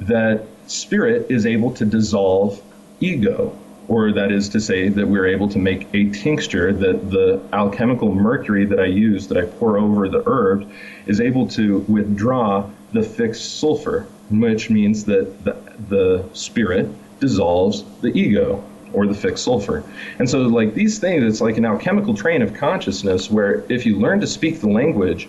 [0.00, 2.60] that spirit is able to dissolve
[3.00, 3.56] ego,
[3.88, 8.14] or that is to say that we're able to make a tincture that the alchemical
[8.14, 10.66] mercury that I use, that I pour over the herbs,
[11.06, 15.56] is able to withdraw the fixed sulfur, which means that the,
[15.88, 16.88] the spirit
[17.20, 19.84] dissolves the ego or the fixed sulfur.
[20.18, 23.98] And so, like these things, it's like an alchemical train of consciousness where if you
[23.98, 25.28] learn to speak the language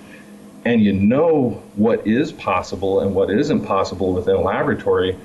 [0.66, 5.18] and you know what is possible and what isn't possible within a laboratory,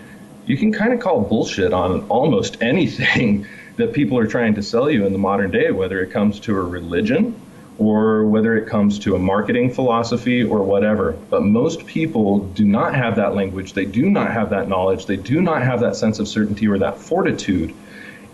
[0.49, 3.47] you can kind of call bullshit on almost anything
[3.77, 6.57] that people are trying to sell you in the modern day, whether it comes to
[6.57, 7.41] a religion
[7.79, 11.13] or whether it comes to a marketing philosophy or whatever.
[11.31, 15.17] But most people do not have that language, they do not have that knowledge, they
[15.17, 17.73] do not have that sense of certainty or that fortitude.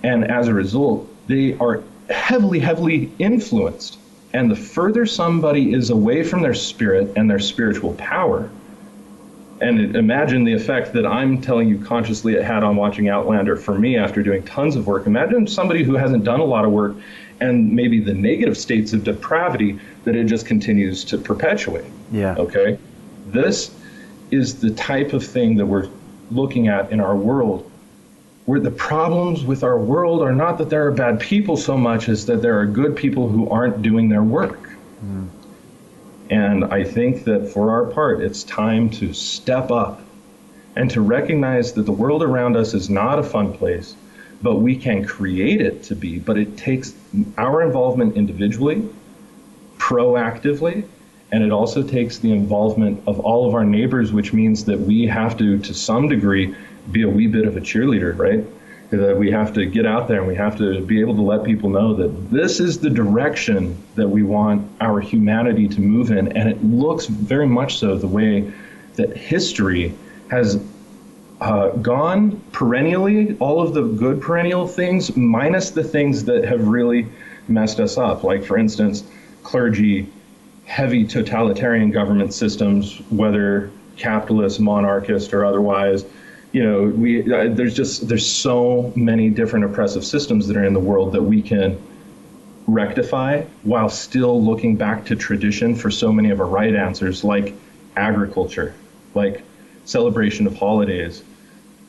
[0.03, 3.99] And as a result, they are heavily, heavily influenced.
[4.33, 8.51] And the further somebody is away from their spirit and their spiritual power,
[9.65, 13.79] and imagine the effect that I'm telling you consciously it had on watching Outlander for
[13.79, 15.07] me after doing tons of work.
[15.07, 16.95] Imagine somebody who hasn't done a lot of work
[17.41, 21.91] and maybe the negative states of depravity that it just continues to perpetuate.
[22.13, 22.37] Yeah.
[22.37, 22.79] Okay.
[23.27, 23.75] This
[24.31, 25.89] is the type of thing that we're
[26.31, 27.71] looking at in our world
[28.47, 32.09] where the problems with our world are not that there are bad people so much
[32.09, 34.71] as that there are good people who aren't doing their work.
[35.03, 35.29] Mm.
[36.31, 40.01] And I think that for our part, it's time to step up
[40.77, 43.95] and to recognize that the world around us is not a fun place,
[44.43, 46.19] but we can create it to be.
[46.19, 46.95] But it takes
[47.37, 48.89] our involvement individually,
[49.77, 50.87] proactively,
[51.31, 55.07] and it also takes the involvement of all of our neighbors, which means that we
[55.07, 56.55] have to, to some degree,
[56.91, 58.45] be a wee bit of a cheerleader, right?
[58.97, 61.45] That we have to get out there and we have to be able to let
[61.45, 66.37] people know that this is the direction that we want our humanity to move in.
[66.37, 68.53] And it looks very much so the way
[68.95, 69.95] that history
[70.31, 70.63] has
[71.41, 77.07] uh, gone perennially, all of the good perennial things, minus the things that have really
[77.49, 78.25] messed us up.
[78.25, 79.05] Like, for instance,
[79.43, 80.09] clergy,
[80.65, 86.05] heavy totalitarian government systems, whether capitalist, monarchist, or otherwise
[86.55, 90.73] you know, we uh, there's just there's so many different oppressive systems that are in
[90.73, 91.77] the world that we can
[92.69, 97.55] rectify while still looking back to tradition for so many of our right answers, like
[97.97, 98.73] agriculture,
[99.17, 99.43] like
[99.85, 101.25] celebration of holidays,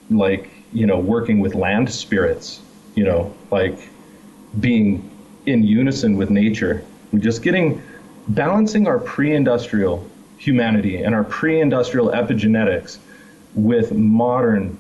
[0.09, 2.59] like you know, working with land spirits,
[2.95, 3.77] you know, like
[4.59, 5.07] being
[5.45, 6.83] in unison with nature.
[7.11, 7.83] We're just getting
[8.29, 10.09] balancing our pre-industrial
[10.39, 12.97] humanity and our pre-industrial epigenetics
[13.55, 14.77] with modern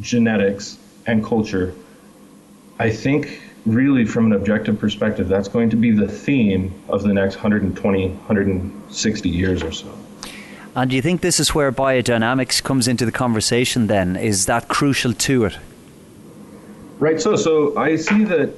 [0.00, 1.74] genetics and culture,
[2.78, 7.12] I think really from an objective perspective, that's going to be the theme of the
[7.12, 9.92] next 120, 160 years or so.
[10.74, 14.16] And do you think this is where biodynamics comes into the conversation then?
[14.16, 15.58] Is that crucial to it?
[16.98, 17.20] Right.
[17.20, 18.50] So, so I see that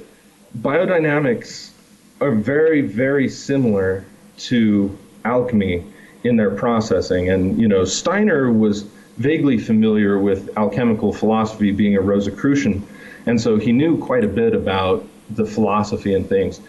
[0.59, 1.71] biodynamics
[2.19, 4.05] are very, very similar
[4.37, 5.83] to alchemy
[6.23, 7.29] in their processing.
[7.29, 8.85] And, you know, Steiner was
[9.17, 12.85] vaguely familiar with alchemical philosophy, being a Rosicrucian,
[13.25, 16.59] and so he knew quite a bit about the philosophy and things.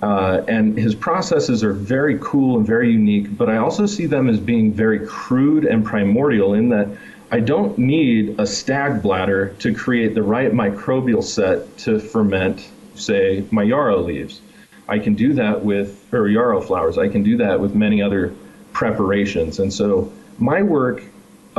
[0.00, 4.28] Uh, and his processes are very cool and very unique, but I also see them
[4.28, 6.88] as being very crude and primordial in that
[7.30, 13.44] I don't need a stag bladder to create the right microbial set to ferment, say,
[13.50, 14.40] my yarrow leaves.
[14.88, 18.34] I can do that with, or yarrow flowers, I can do that with many other
[18.72, 19.58] preparations.
[19.58, 21.02] And so my work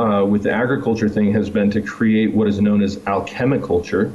[0.00, 4.14] uh, with the agriculture thing has been to create what is known as alchemiculture.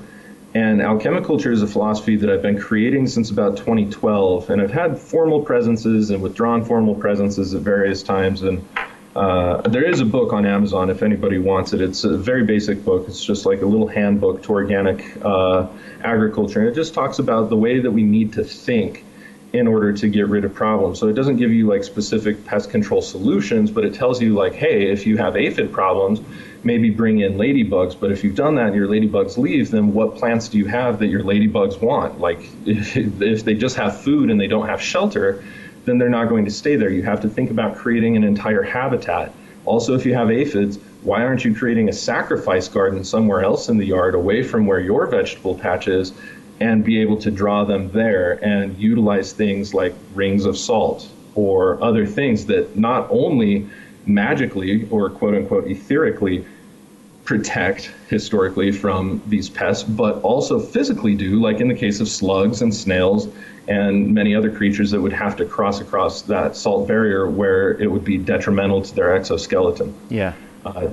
[0.56, 4.50] And alchemiculture is a philosophy that I've been creating since about 2012.
[4.50, 8.42] And I've had formal presences and withdrawn formal presences at various times.
[8.42, 8.68] And
[9.16, 11.82] uh, there is a book on Amazon if anybody wants it.
[11.82, 13.08] It's a very basic book.
[13.08, 15.68] It's just like a little handbook to organic uh,
[16.04, 16.62] agriculture.
[16.62, 19.05] And it just talks about the way that we need to think
[19.58, 21.00] in order to get rid of problems.
[21.00, 24.54] So it doesn't give you like specific pest control solutions, but it tells you like,
[24.54, 26.20] hey, if you have aphid problems,
[26.64, 28.00] maybe bring in ladybugs.
[28.00, 31.00] But if you've done that and your ladybugs leave, then what plants do you have
[31.00, 32.20] that your ladybugs want?
[32.20, 35.44] Like if, if they just have food and they don't have shelter,
[35.86, 36.90] then they're not going to stay there.
[36.90, 39.32] You have to think about creating an entire habitat.
[39.66, 43.78] Also, if you have aphids, why aren't you creating a sacrifice garden somewhere else in
[43.78, 46.12] the yard away from where your vegetable patch is
[46.60, 51.82] and be able to draw them there and utilize things like rings of salt or
[51.84, 53.68] other things that not only
[54.06, 56.46] magically or quote unquote etherically
[57.26, 62.62] protect historically from these pests, but also physically do, like in the case of slugs
[62.62, 63.28] and snails
[63.68, 67.88] and many other creatures that would have to cross across that salt barrier where it
[67.88, 69.94] would be detrimental to their exoskeleton.
[70.10, 70.34] Yeah.
[70.64, 70.90] Uh,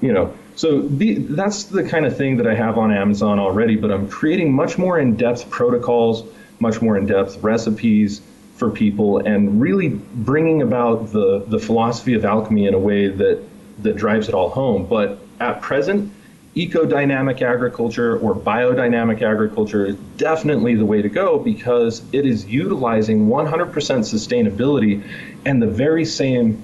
[0.00, 3.76] you know, so the, that's the kind of thing that I have on Amazon already,
[3.76, 6.24] but I'm creating much more in-depth protocols,
[6.60, 8.22] much more in-depth recipes
[8.54, 13.42] for people, and really bringing about the, the philosophy of alchemy in a way that,
[13.82, 14.86] that drives it all home.
[14.86, 16.12] But at present,
[16.54, 23.28] ecodynamic agriculture or biodynamic agriculture is definitely the way to go because it is utilizing
[23.28, 25.06] 100% sustainability
[25.44, 26.62] and the very same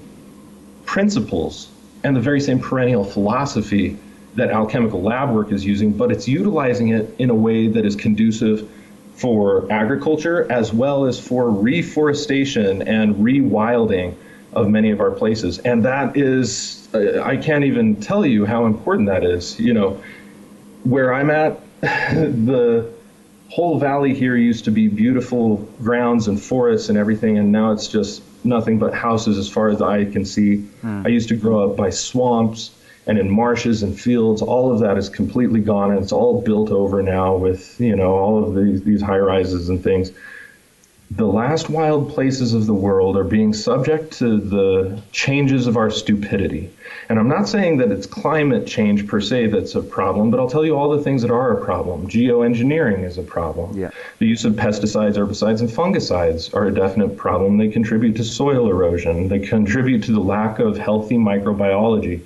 [0.85, 1.69] principles
[2.03, 3.97] and the very same perennial philosophy
[4.35, 7.95] that alchemical lab work is using, but it's utilizing it in a way that is
[7.95, 8.69] conducive
[9.15, 14.15] for agriculture as well as for reforestation and rewilding
[14.53, 15.59] of many of our places.
[15.59, 19.59] And that is, uh, I can't even tell you how important that is.
[19.59, 20.03] You know,
[20.83, 22.91] where I'm at, the
[23.49, 27.87] whole valley here used to be beautiful grounds and forests and everything, and now it's
[27.87, 30.57] just nothing but houses as far as the eye can see.
[30.81, 31.03] Hmm.
[31.05, 32.71] I used to grow up by swamps
[33.05, 34.41] and in marshes and fields.
[34.41, 38.15] All of that is completely gone, and it's all built over now with you know
[38.15, 40.11] all of these these high rises and things
[41.15, 45.91] the last wild places of the world are being subject to the changes of our
[45.91, 46.71] stupidity.
[47.07, 50.49] And I'm not saying that it's climate change per se that's a problem, but I'll
[50.49, 52.07] tell you all the things that are a problem.
[52.07, 53.77] Geoengineering is a problem.
[53.77, 53.91] Yeah.
[54.17, 57.57] The use of pesticides, herbicides, and fungicides are a definite problem.
[57.57, 62.21] They contribute to soil erosion, they contribute to the lack of healthy microbiology.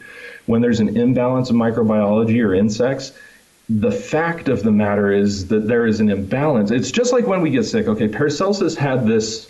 [0.45, 3.11] When there's an imbalance of microbiology or insects,
[3.69, 6.71] the fact of the matter is that there is an imbalance.
[6.71, 7.87] It's just like when we get sick.
[7.87, 9.49] Okay, Paracelsus had this.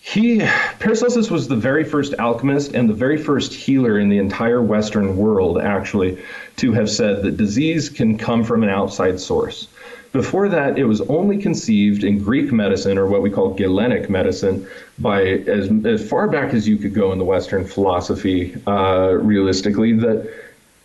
[0.00, 0.40] He
[0.80, 5.16] Paracelsus was the very first alchemist and the very first healer in the entire Western
[5.16, 6.18] world, actually,
[6.56, 9.68] to have said that disease can come from an outside source.
[10.10, 14.66] Before that, it was only conceived in Greek medicine, or what we call Galenic medicine,
[14.98, 19.92] by as, as far back as you could go in the Western philosophy, uh, realistically,
[19.94, 20.28] that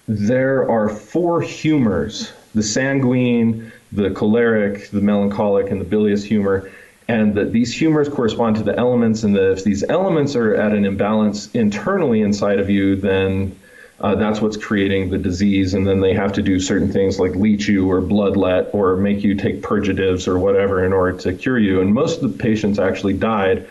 [0.07, 6.71] there are four humors the sanguine, the choleric, the melancholic, and the bilious humor.
[7.07, 10.73] And that these humors correspond to the elements, and that if these elements are at
[10.73, 13.57] an imbalance internally inside of you, then
[14.01, 15.73] uh, that's what's creating the disease.
[15.73, 19.23] And then they have to do certain things like leech you or bloodlet or make
[19.23, 21.79] you take purgatives or whatever in order to cure you.
[21.79, 23.67] And most of the patients actually died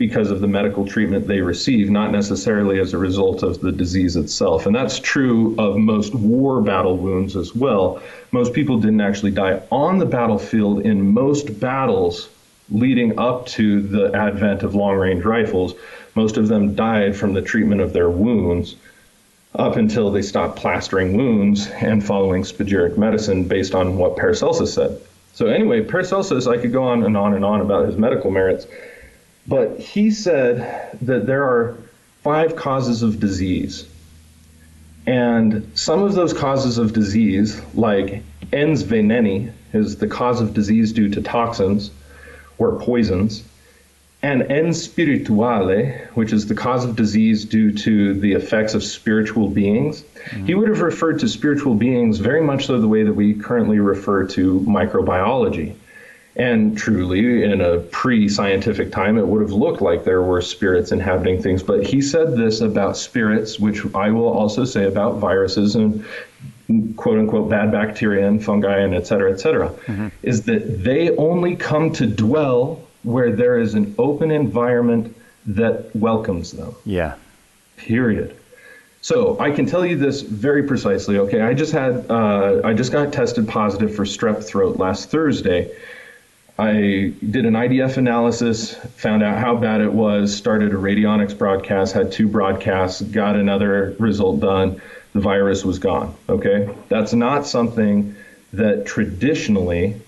[0.00, 4.16] because of the medical treatment they receive, not necessarily as a result of the disease
[4.16, 4.64] itself.
[4.64, 8.02] And that's true of most war battle wounds as well.
[8.32, 12.30] Most people didn't actually die on the battlefield in most battles
[12.70, 15.74] leading up to the advent of long range rifles.
[16.14, 18.76] Most of them died from the treatment of their wounds
[19.54, 24.98] up until they stopped plastering wounds and following spagyric medicine based on what Paracelsus said.
[25.34, 28.66] So, anyway, Paracelsus, I could go on and on and on about his medical merits.
[29.50, 31.76] But he said that there are
[32.22, 33.84] five causes of disease.
[35.08, 38.22] And some of those causes of disease, like
[38.52, 41.90] ens veneni, is the cause of disease due to toxins
[42.58, 43.42] or poisons,
[44.22, 49.48] and ens spirituale, which is the cause of disease due to the effects of spiritual
[49.48, 50.02] beings.
[50.02, 50.46] Mm-hmm.
[50.46, 53.80] He would have referred to spiritual beings very much so the way that we currently
[53.80, 55.74] refer to microbiology.
[56.36, 60.92] And truly, in a pre scientific time, it would have looked like there were spirits
[60.92, 61.62] inhabiting things.
[61.62, 66.04] But he said this about spirits, which I will also say about viruses and
[66.96, 70.08] quote unquote bad bacteria and fungi and et cetera, et cetera, mm-hmm.
[70.22, 75.16] is that they only come to dwell where there is an open environment
[75.46, 76.74] that welcomes them.
[76.84, 77.14] Yeah.
[77.76, 78.36] Period.
[79.02, 81.18] So I can tell you this very precisely.
[81.18, 85.74] Okay, I just had uh, I just got tested positive for strep throat last Thursday,
[86.60, 91.94] I did an IDF analysis, found out how bad it was, started a radionics broadcast,
[91.94, 94.82] had two broadcasts, got another result done.
[95.14, 96.14] The virus was gone.
[96.28, 96.68] Okay.
[96.90, 98.14] That's not something
[98.52, 100.02] that traditionally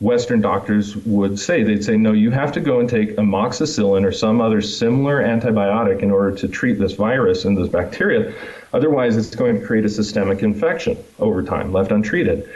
[0.00, 1.62] Western doctors would say.
[1.62, 6.00] They'd say, no, you have to go and take amoxicillin or some other similar antibiotic
[6.00, 8.34] in order to treat this virus and this bacteria.
[8.74, 12.48] Otherwise, it's going to create a systemic infection over time, left untreated.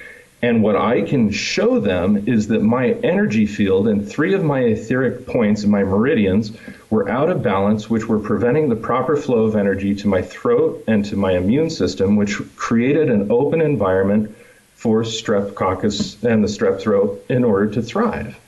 [0.44, 4.60] And what I can show them is that my energy field and three of my
[4.60, 6.52] etheric points, and my meridians,
[6.90, 10.84] were out of balance, which were preventing the proper flow of energy to my throat
[10.86, 14.36] and to my immune system, which created an open environment
[14.74, 18.38] for streptococcus and the strep throat in order to thrive.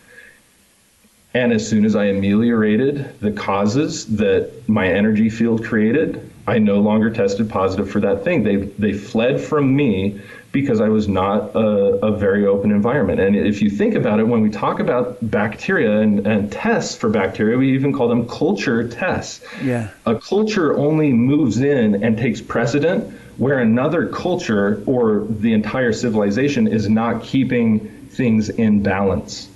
[1.32, 6.78] And as soon as I ameliorated the causes that my energy field created, I no
[6.78, 8.42] longer tested positive for that thing.
[8.44, 10.20] They they fled from me
[10.56, 13.20] because I was not a, a, very open environment.
[13.20, 17.10] And if you think about it, when we talk about bacteria and, and tests for
[17.10, 19.44] bacteria, we even call them culture tests.
[19.62, 19.90] Yeah.
[20.06, 26.66] A culture only moves in and takes precedent where another culture or the entire civilization
[26.66, 29.50] is not keeping things in balance.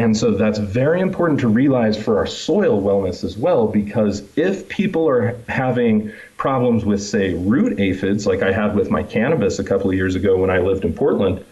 [0.00, 4.68] And so that's very important to realize for our soil wellness as well, because if
[4.68, 9.64] people are having problems with, say, root aphids, like I had with my cannabis a
[9.64, 11.44] couple of years ago when I lived in Portland,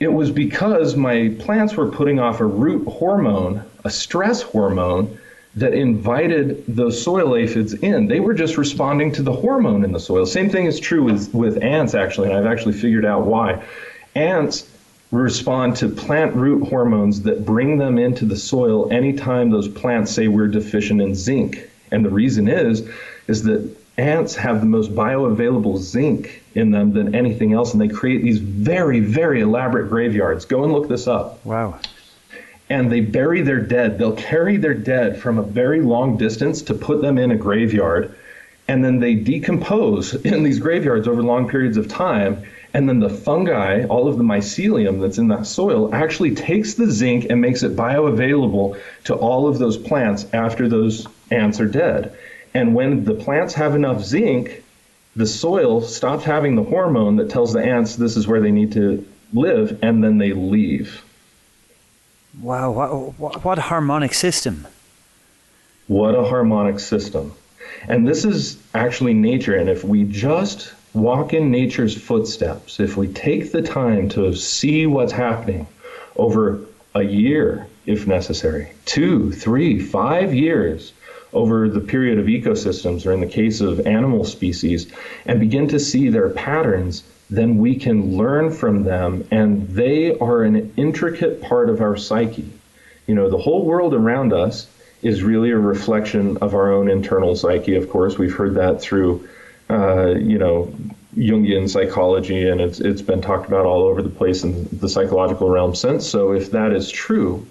[0.00, 5.16] it was because my plants were putting off a root hormone, a stress hormone,
[5.54, 8.08] that invited those soil aphids in.
[8.08, 10.26] They were just responding to the hormone in the soil.
[10.26, 13.62] Same thing is true with, with ants, actually, and I've actually figured out why.
[14.16, 14.68] Ants
[15.12, 20.26] respond to plant root hormones that bring them into the soil anytime those plants say
[20.26, 21.70] we're deficient in zinc.
[21.92, 22.82] And the reason is,
[23.26, 27.88] is that ants have the most bioavailable zinc in them than anything else, and they
[27.88, 30.44] create these very, very elaborate graveyards.
[30.44, 31.44] Go and look this up.
[31.44, 31.78] Wow.
[32.68, 33.98] And they bury their dead.
[33.98, 38.14] They'll carry their dead from a very long distance to put them in a graveyard,
[38.68, 42.44] and then they decompose in these graveyards over long periods of time
[42.76, 46.90] and then the fungi, all of the mycelium that's in that soil, actually takes the
[46.90, 52.14] zinc and makes it bioavailable to all of those plants after those ants are dead.
[52.56, 54.64] And when the plants have enough zinc,
[55.14, 58.72] the soil stops having the hormone that tells the ants this is where they need
[58.72, 61.04] to live, and then they leave.
[62.40, 62.70] Wow,
[63.18, 64.66] what, what a harmonic system.
[65.86, 67.34] What a harmonic system.
[67.88, 69.54] And this is actually nature.
[69.54, 74.86] And if we just walk in nature's footsteps, if we take the time to see
[74.86, 75.66] what's happening
[76.16, 76.60] over
[76.94, 80.94] a year, if necessary, two, three, five years
[81.36, 84.92] over the period of ecosystems, or in the case of animal species,
[85.26, 90.42] and begin to see their patterns, then we can learn from them, and they are
[90.42, 92.50] an intricate part of our psyche.
[93.06, 94.66] You know, the whole world around us
[95.02, 97.76] is really a reflection of our own internal psyche.
[97.76, 99.28] Of course, we've heard that through
[99.68, 100.72] uh, you know,
[101.16, 105.48] Jungian psychology, and it's it's been talked about all over the place in the psychological
[105.48, 106.06] realm since.
[106.06, 107.46] So if that is true,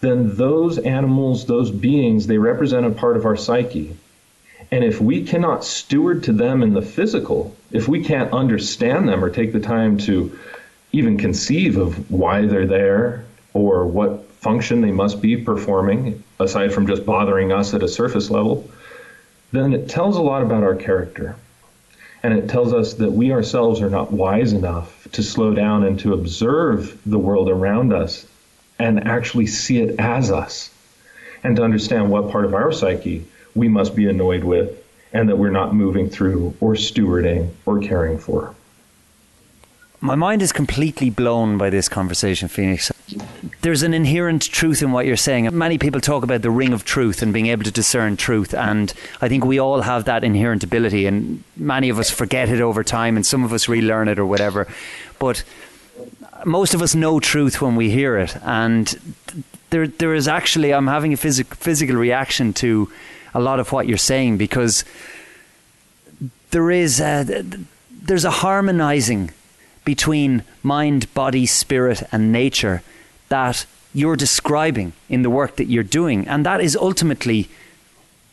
[0.00, 3.96] then those animals, those beings, they represent a part of our psyche.
[4.70, 9.24] And if we cannot steward to them in the physical, if we can't understand them
[9.24, 10.38] or take the time to
[10.92, 13.24] even conceive of why they're there
[13.54, 18.30] or what function they must be performing, aside from just bothering us at a surface
[18.30, 18.68] level,
[19.52, 21.36] then it tells a lot about our character.
[22.22, 25.98] And it tells us that we ourselves are not wise enough to slow down and
[26.00, 28.26] to observe the world around us
[28.78, 30.70] and actually see it as us
[31.42, 33.24] and to understand what part of our psyche
[33.54, 34.82] we must be annoyed with
[35.12, 38.54] and that we're not moving through or stewarding or caring for.
[40.00, 42.92] My mind is completely blown by this conversation, Phoenix.
[43.62, 45.48] There's an inherent truth in what you're saying.
[45.56, 48.92] Many people talk about the ring of truth and being able to discern truth, and
[49.22, 52.84] I think we all have that inherent ability, and many of us forget it over
[52.84, 54.68] time, and some of us relearn it or whatever.
[55.18, 55.44] But
[56.46, 59.14] most of us know truth when we hear it, and
[59.70, 62.90] there, there is actually, I'm having a phys- physical reaction to
[63.34, 64.84] a lot of what you're saying because
[66.52, 67.44] there is a,
[67.90, 69.32] there's a harmonizing
[69.84, 72.82] between mind, body, spirit, and nature
[73.28, 76.28] that you're describing in the work that you're doing.
[76.28, 77.48] And that is ultimately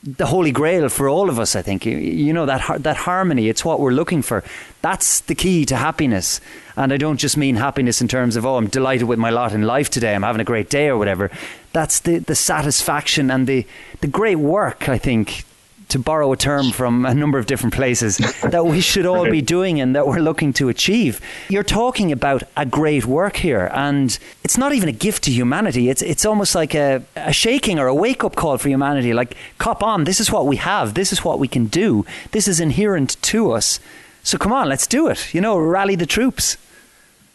[0.04, 1.86] the holy grail for all of us, I think.
[1.86, 4.44] You know, that, that harmony, it's what we're looking for.
[4.82, 6.42] That's the key to happiness.
[6.76, 9.54] And I don't just mean happiness in terms of, oh, I'm delighted with my lot
[9.54, 11.32] in life today, I'm having a great day or whatever.
[11.72, 13.66] That's the, the satisfaction and the,
[14.02, 15.46] the great work, I think,
[15.94, 19.42] to borrow a term from a number of different places, that we should all be
[19.42, 21.22] doing and that we're looking to achieve.
[21.50, 25.90] You're talking about a great work here, and it's not even a gift to humanity.
[25.90, 29.14] It's it's almost like a, a shaking or a wake up call for humanity.
[29.14, 32.48] Like, cop on, this is what we have, this is what we can do, this
[32.48, 33.80] is inherent to us.
[34.24, 35.34] So come on, let's do it.
[35.34, 36.58] You know, rally the troops.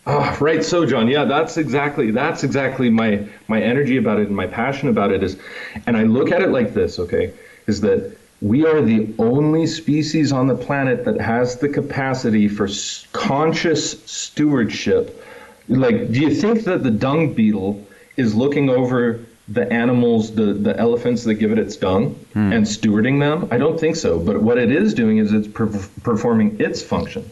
[0.06, 0.64] Oh, right.
[0.64, 4.89] So, John, yeah, that's exactly that's exactly my my energy about it and my passion
[4.89, 5.39] about it is,
[5.86, 6.98] and I look at it like this.
[6.98, 7.32] Okay,
[7.66, 12.69] is that we are the only species on the planet that has the capacity for
[13.12, 15.24] conscious stewardship.
[15.69, 17.85] Like, do you think that the dung beetle
[18.16, 22.52] is looking over the animals, the, the elephants that give it its dung hmm.
[22.52, 23.48] and stewarding them?
[23.51, 24.19] I don't think so.
[24.19, 25.66] But what it is doing is it's per-
[26.02, 27.28] performing its function.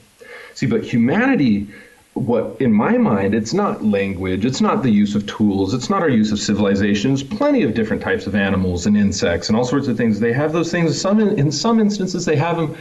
[0.54, 1.68] See, but humanity
[2.16, 6.00] what in my mind it's not language it's not the use of tools it's not
[6.00, 9.86] our use of civilizations plenty of different types of animals and insects and all sorts
[9.86, 10.18] of things.
[10.18, 12.76] They have those things some in, in some instances they have them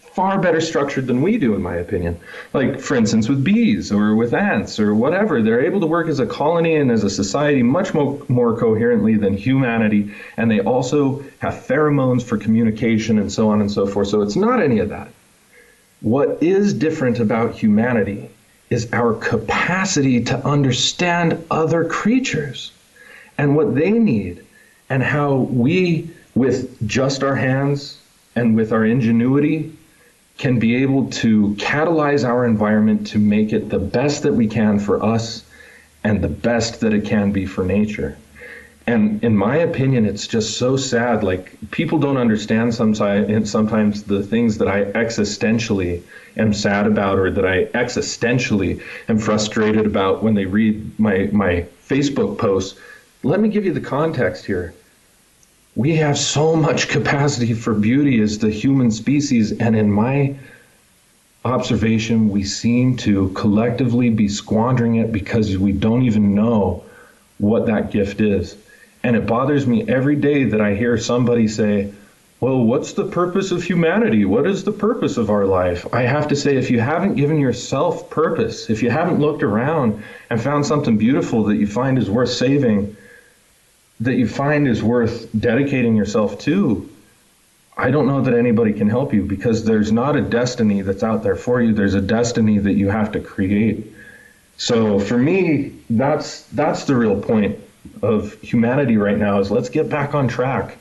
[0.00, 2.18] far better structured than we do in my opinion.
[2.54, 6.18] Like for instance with bees or with ants or whatever they're able to work as
[6.18, 11.22] a colony and as a society much more, more coherently than humanity and they also
[11.40, 14.08] have pheromones for communication and so on and so forth.
[14.08, 15.08] So it's not any of that.
[16.00, 18.29] What is different about humanity
[18.70, 22.72] is our capacity to understand other creatures
[23.36, 24.44] and what they need,
[24.88, 27.98] and how we, with just our hands
[28.36, 29.72] and with our ingenuity,
[30.38, 34.78] can be able to catalyze our environment to make it the best that we can
[34.78, 35.44] for us
[36.04, 38.16] and the best that it can be for nature.
[38.86, 41.22] And in my opinion, it's just so sad.
[41.22, 46.02] Like people don't understand sometimes sometimes the things that I existentially
[46.36, 51.66] am sad about or that I existentially am frustrated about when they read my, my
[51.86, 52.78] Facebook posts.
[53.22, 54.74] Let me give you the context here.
[55.76, 60.36] We have so much capacity for beauty as the human species, and in my
[61.44, 66.84] observation, we seem to collectively be squandering it because we don't even know
[67.38, 68.56] what that gift is.
[69.02, 71.92] And it bothers me every day that I hear somebody say,
[72.40, 74.24] well, what's the purpose of humanity?
[74.24, 75.86] What is the purpose of our life?
[75.92, 80.02] I have to say, if you haven't given yourself purpose, if you haven't looked around
[80.30, 82.96] and found something beautiful that you find is worth saving,
[84.00, 86.88] that you find is worth dedicating yourself to,
[87.76, 91.22] I don't know that anybody can help you because there's not a destiny that's out
[91.22, 91.74] there for you.
[91.74, 93.86] There's a destiny that you have to create.
[94.56, 97.58] So for me, that's that's the real point
[98.02, 100.76] of humanity right now is let's get back on track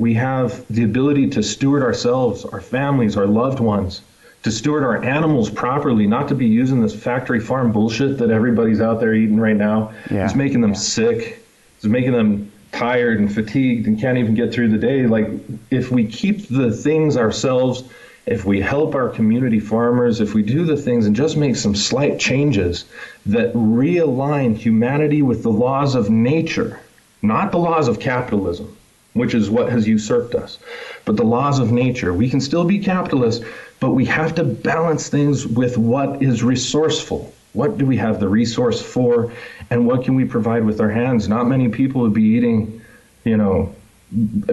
[0.00, 4.00] we have the ability to steward ourselves, our families, our loved ones,
[4.42, 8.80] to steward our animals properly, not to be using this factory farm bullshit that everybody's
[8.80, 9.92] out there eating right now.
[10.10, 10.24] Yeah.
[10.24, 11.44] It's making them sick.
[11.76, 15.06] It's making them tired and fatigued and can't even get through the day.
[15.06, 15.28] Like,
[15.70, 17.84] if we keep the things ourselves,
[18.24, 21.74] if we help our community farmers, if we do the things and just make some
[21.74, 22.86] slight changes
[23.26, 26.80] that realign humanity with the laws of nature,
[27.22, 28.76] not the laws of capitalism,
[29.12, 30.58] which is what has usurped us.
[31.04, 33.44] But the laws of nature, we can still be capitalists,
[33.78, 37.32] but we have to balance things with what is resourceful.
[37.52, 39.32] What do we have the resource for,
[39.70, 41.28] and what can we provide with our hands?
[41.28, 42.80] Not many people would be eating,
[43.24, 43.74] you know,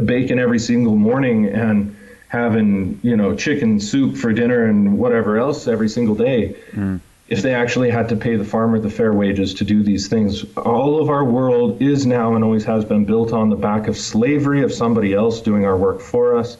[0.05, 1.95] bacon every single morning and
[2.27, 6.55] having, you know, chicken soup for dinner and whatever else every single day.
[6.71, 6.99] Mm
[7.29, 10.45] if they actually had to pay the farmer the fair wages to do these things.
[10.55, 13.97] All of our world is now and always has been built on the back of
[13.97, 16.57] slavery of somebody else doing our work for us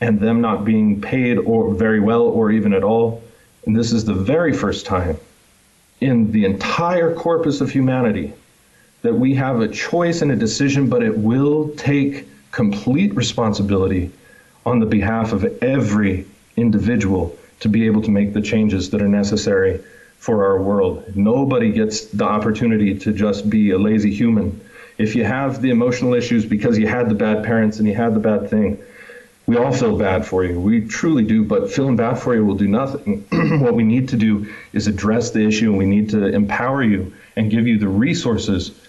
[0.00, 3.22] and them not being paid or very well or even at all.
[3.66, 5.18] And this is the very first time
[6.00, 8.34] in the entire corpus of humanity
[9.02, 14.10] that we have a choice and a decision, but it will take complete responsibility
[14.64, 16.24] on the behalf of every
[16.56, 19.82] individual to be able to make the changes that are necessary
[20.24, 21.14] for our world.
[21.14, 24.58] Nobody gets the opportunity to just be a lazy human.
[24.96, 28.14] If you have the emotional issues because you had the bad parents and you had
[28.14, 28.82] the bad thing,
[29.44, 30.58] we all feel bad for you.
[30.58, 33.26] We truly do, but feeling bad for you will do nothing.
[33.60, 37.12] what we need to do is address the issue and we need to empower you
[37.36, 38.80] and give you the resources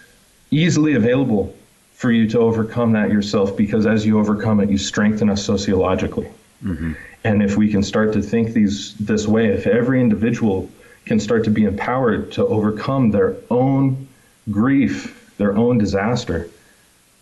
[0.52, 1.54] easily available
[1.96, 6.30] for you to overcome that yourself because as you overcome it, you strengthen us sociologically.
[6.64, 6.94] Mm-hmm.
[7.26, 10.70] And if we can start to think these this way, if every individual
[11.06, 14.08] can start to be empowered to overcome their own
[14.52, 16.50] grief, their own disaster,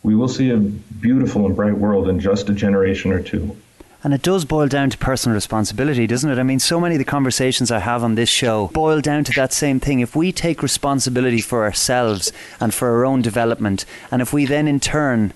[0.03, 3.55] we will see a beautiful and bright world in just a generation or two.
[4.03, 6.37] And it does boil down to personal responsibility, doesn't it?
[6.37, 9.31] I mean, so many of the conversations I have on this show boil down to
[9.33, 10.01] that same thing.
[10.01, 14.67] If we take responsibility for ourselves and for our own development, and if we then
[14.67, 15.31] in turn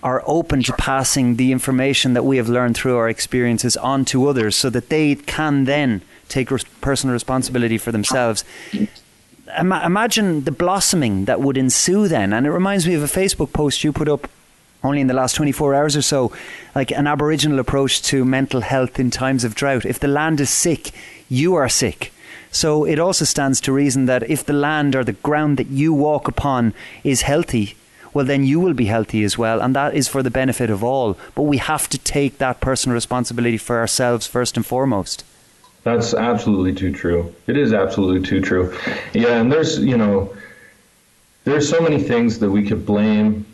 [0.00, 4.28] are open to passing the information that we have learned through our experiences on to
[4.28, 8.44] others so that they can then take res- personal responsibility for themselves.
[9.58, 12.32] Ima- imagine the blossoming that would ensue then.
[12.32, 14.28] And it reminds me of a Facebook post you put up
[14.84, 16.32] only in the last 24 hours or so,
[16.74, 19.84] like an Aboriginal approach to mental health in times of drought.
[19.84, 20.92] If the land is sick,
[21.28, 22.12] you are sick.
[22.50, 25.92] So it also stands to reason that if the land or the ground that you
[25.92, 26.74] walk upon
[27.04, 27.76] is healthy,
[28.14, 29.60] well, then you will be healthy as well.
[29.60, 31.16] And that is for the benefit of all.
[31.34, 35.24] But we have to take that personal responsibility for ourselves first and foremost.
[35.84, 37.34] That's absolutely too true.
[37.46, 38.76] It is absolutely too true.
[39.14, 40.34] Yeah, and there's, you know,
[41.44, 43.46] there's so many things that we could blame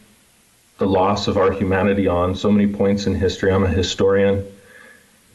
[0.78, 3.52] the loss of our humanity on, so many points in history.
[3.52, 4.44] I'm a historian.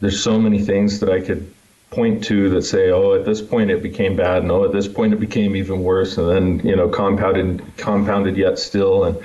[0.00, 1.50] There's so many things that I could
[1.90, 4.86] point to that say, oh, at this point it became bad, and oh, at this
[4.86, 9.18] point it became even worse, and then you know compounded compounded yet still, and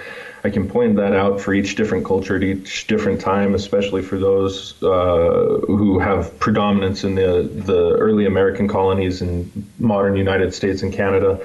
[0.46, 4.20] I can point that out for each different culture at each different time, especially for
[4.20, 10.84] those uh, who have predominance in the the early American colonies in modern United States
[10.84, 11.40] and Canada,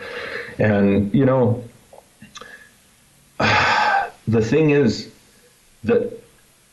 [0.58, 1.64] and you know.
[4.28, 5.10] The thing is
[5.82, 6.22] that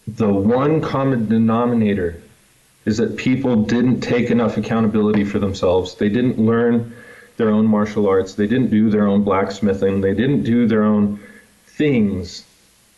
[0.05, 2.21] the one common denominator
[2.85, 5.95] is that people didn't take enough accountability for themselves.
[5.95, 6.93] They didn't learn
[7.37, 8.35] their own martial arts.
[8.35, 10.01] They didn't do their own blacksmithing.
[10.01, 11.19] They didn't do their own
[11.77, 12.43] things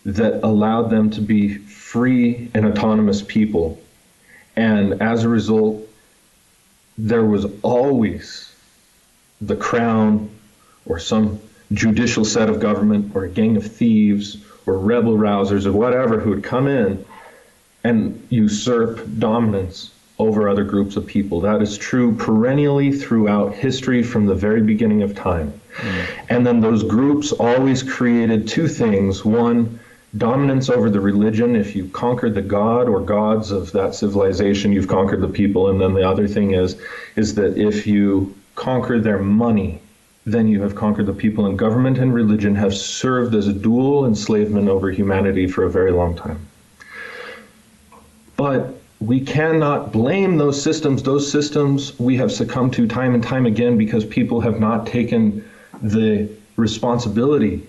[0.05, 3.79] that allowed them to be free and autonomous people.
[4.55, 5.87] And as a result,
[6.97, 8.53] there was always
[9.41, 10.29] the crown
[10.85, 11.39] or some
[11.73, 16.31] judicial set of government or a gang of thieves or rebel rousers or whatever who
[16.31, 17.05] would come in
[17.83, 21.41] and usurp dominance over other groups of people.
[21.41, 25.58] That is true perennially throughout history from the very beginning of time.
[26.29, 29.23] And then those groups always created two things.
[29.23, 29.79] One,
[30.17, 31.55] dominance over the religion.
[31.55, 35.69] If you conquer the god or gods of that civilization, you've conquered the people.
[35.69, 36.75] And then the other thing is,
[37.15, 39.81] is that if you conquer their money,
[40.25, 41.45] then you have conquered the people.
[41.45, 45.91] And government and religion have served as a dual enslavement over humanity for a very
[45.91, 46.45] long time.
[48.35, 51.03] But we cannot blame those systems.
[51.03, 55.48] Those systems we have succumbed to time and time again because people have not taken
[55.81, 57.67] the responsibility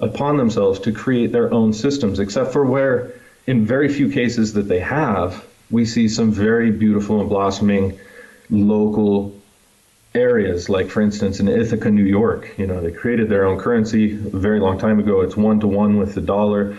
[0.00, 3.12] upon themselves to create their own systems, except for where,
[3.46, 7.98] in very few cases that they have, we see some very beautiful and blossoming
[8.50, 9.34] local
[10.14, 10.68] areas.
[10.68, 14.38] Like, for instance, in Ithaca, New York, you know, they created their own currency a
[14.38, 15.20] very long time ago.
[15.20, 16.76] It's one to one with the dollar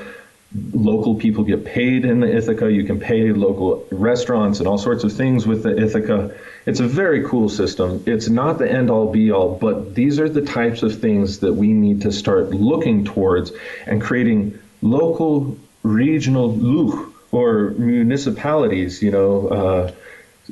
[0.73, 2.71] local people get paid in the Ithaca.
[2.71, 6.35] You can pay local restaurants and all sorts of things with the Ithaca.
[6.65, 8.03] It's a very cool system.
[8.05, 11.53] It's not the end all be all, but these are the types of things that
[11.53, 13.51] we need to start looking towards
[13.85, 19.47] and creating local, regional luch or municipalities, you know.
[19.47, 19.91] Uh,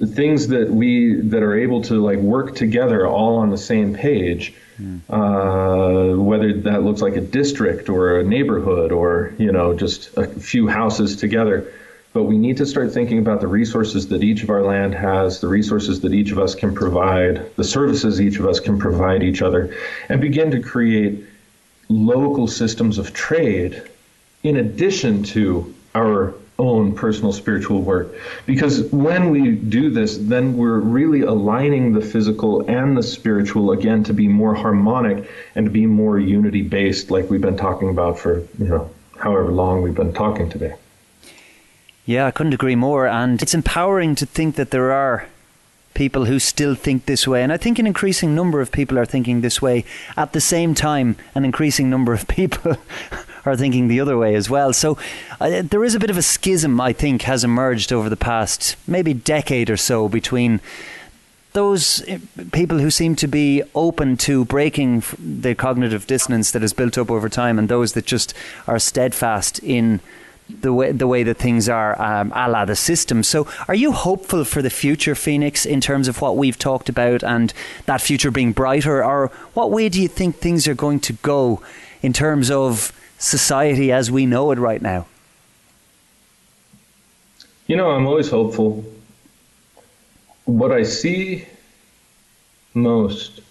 [0.08, 4.54] things that we that are able to like work together all on the same page.
[5.10, 10.28] Uh, whether that looks like a district or a neighborhood or you know just a
[10.28, 11.72] few houses together.
[12.14, 15.42] But we need to start thinking about the resources that each of our land has,
[15.42, 19.22] the resources that each of us can provide, the services each of us can provide
[19.22, 19.76] each other,
[20.08, 21.26] and begin to create
[21.90, 23.84] local systems of trade
[24.44, 28.14] in addition to our own personal spiritual work.
[28.46, 34.04] Because when we do this, then we're really aligning the physical and the spiritual again
[34.06, 38.18] to be more harmonic and to be more unity based, like we've been talking about
[38.18, 40.76] for, you know, however long we've been talking today.
[42.06, 43.08] Yeah, I couldn't agree more.
[43.08, 45.28] And it's empowering to think that there are
[45.94, 47.42] people who still think this way.
[47.42, 49.86] And I think an increasing number of people are thinking this way.
[50.16, 52.78] At the same time, an increasing number of people
[53.46, 54.74] are thinking the other way as well.
[54.74, 54.98] So
[55.40, 58.76] uh, there is a bit of a schism, I think, has emerged over the past
[58.88, 60.62] maybe decade or so between
[61.54, 62.20] those uh,
[62.52, 67.10] people who seem to be open to breaking the cognitive dissonance that has built up
[67.10, 68.34] over time and those that just
[68.68, 70.02] are steadfast in
[70.48, 73.24] the way the way that things are, um, a la the system.
[73.24, 77.24] So, are you hopeful for the future, Phoenix, in terms of what we've talked about
[77.24, 77.52] and
[77.86, 81.62] that future being brighter, or what way do you think things are going to go
[82.04, 82.92] in terms of
[83.26, 85.08] society as we know it right now?
[87.66, 88.86] You know, I'm always hopeful.
[90.46, 91.48] What I see
[92.76, 93.42] most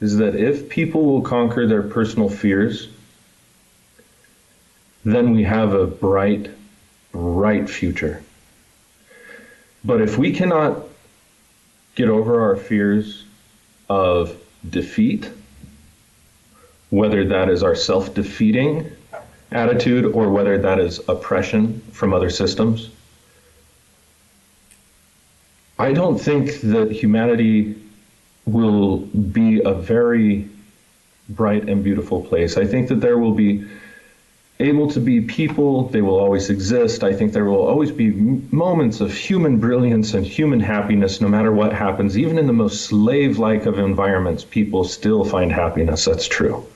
[0.00, 2.88] is that if people will conquer their personal fears,
[5.04, 6.48] then we have a bright,
[7.10, 8.22] bright future.
[9.84, 10.84] But if we cannot
[11.96, 13.24] get over our fears
[13.88, 15.28] of defeat,
[16.92, 18.84] whether that is our self defeating
[19.50, 22.90] attitude or whether that is oppression from other systems.
[25.78, 27.82] I don't think that humanity
[28.44, 30.50] will be a very
[31.30, 32.58] bright and beautiful place.
[32.58, 33.66] I think that there will be
[34.60, 37.02] able to be people, they will always exist.
[37.02, 41.52] I think there will always be moments of human brilliance and human happiness no matter
[41.52, 42.18] what happens.
[42.18, 46.04] Even in the most slave like of environments, people still find happiness.
[46.04, 46.66] That's true.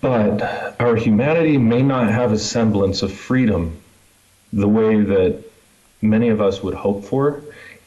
[0.00, 3.80] But our humanity may not have a semblance of freedom
[4.52, 5.42] the way that
[6.02, 7.42] many of us would hope for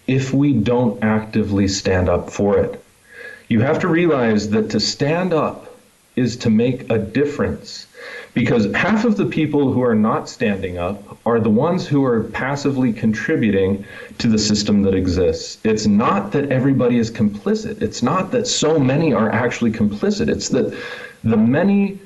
[0.08, 2.84] if we don't actively stand up for it.
[3.48, 5.67] You have to realize that to stand up
[6.18, 7.88] is to make a difference.
[8.34, 12.24] Because half of the people who are not standing up are the ones who are
[12.24, 13.86] passively contributing
[14.18, 15.58] to the system that exists.
[15.64, 17.82] It's not that everybody is complicit.
[17.82, 20.28] It's not that so many are actually complicit.
[20.30, 20.78] It's that
[21.24, 22.00] the many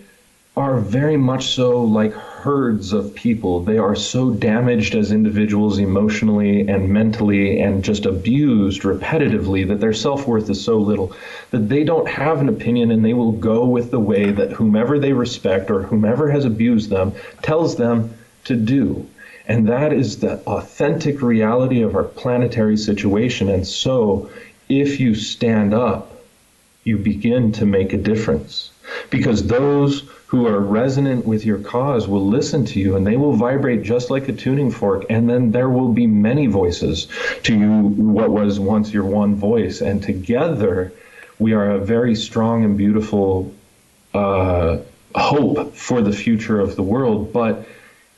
[0.56, 3.64] are very much so like herds of people.
[3.64, 9.94] They are so damaged as individuals emotionally and mentally and just abused repetitively that their
[9.94, 11.14] self worth is so little
[11.52, 14.98] that they don't have an opinion and they will go with the way that whomever
[14.98, 17.14] they respect or whomever has abused them
[17.44, 18.14] tells them
[18.46, 19.08] to do.
[19.48, 23.50] And that is the authentic reality of our planetary situation.
[23.50, 24.32] And so,
[24.68, 26.24] if you stand up,
[26.84, 28.72] you begin to make a difference.
[29.10, 33.34] Because those who are resonant with your cause will listen to you and they will
[33.34, 35.04] vibrate just like a tuning fork.
[35.10, 37.10] And then there will be many voices
[37.44, 39.82] to you, what was once your one voice.
[39.82, 40.94] And together,
[41.38, 43.54] we are a very strong and beautiful
[44.14, 44.78] uh,
[45.14, 47.34] hope for the future of the world.
[47.34, 47.68] But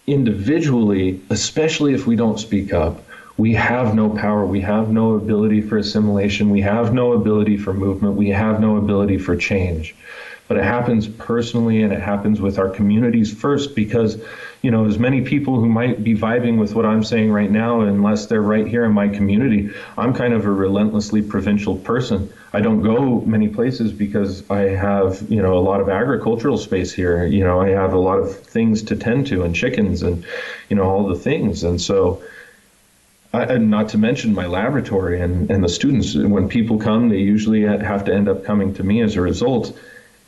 [0.05, 3.03] individually, especially if we don't speak up,
[3.37, 4.45] we have no power.
[4.45, 6.51] We have no ability for assimilation.
[6.51, 8.17] We have no ability for movement.
[8.17, 9.95] We have no ability for change
[10.53, 14.21] but it happens personally and it happens with our communities first because
[14.61, 17.81] you know as many people who might be vibing with what i'm saying right now
[17.81, 19.71] unless they're right here in my community.
[19.97, 22.31] I'm kind of a relentlessly provincial person.
[22.53, 26.93] I don't go many places because i have you know a lot of agricultural space
[26.93, 27.25] here.
[27.25, 30.23] You know i have a lot of things to tend to and chickens and
[30.69, 31.63] you know all the things.
[31.63, 32.21] And so
[33.33, 36.13] I, and not to mention my laboratory and, and the students.
[36.13, 39.75] When people come they usually have to end up coming to me as a result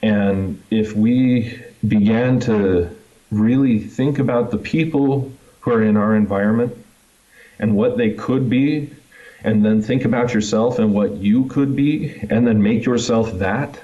[0.02, 2.90] and if we began to
[3.32, 5.32] really think about the people
[5.62, 6.76] who are in our environment
[7.60, 8.92] and what they could be,
[9.44, 13.80] and then think about yourself and what you could be, and then make yourself that,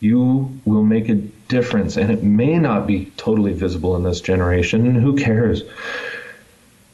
[0.00, 1.96] you will make a difference.
[1.96, 5.62] And it may not be totally visible in this generation, who cares?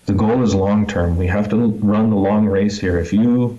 [0.06, 1.16] The goal is long term.
[1.16, 2.98] We have to run the long race here.
[2.98, 3.58] If you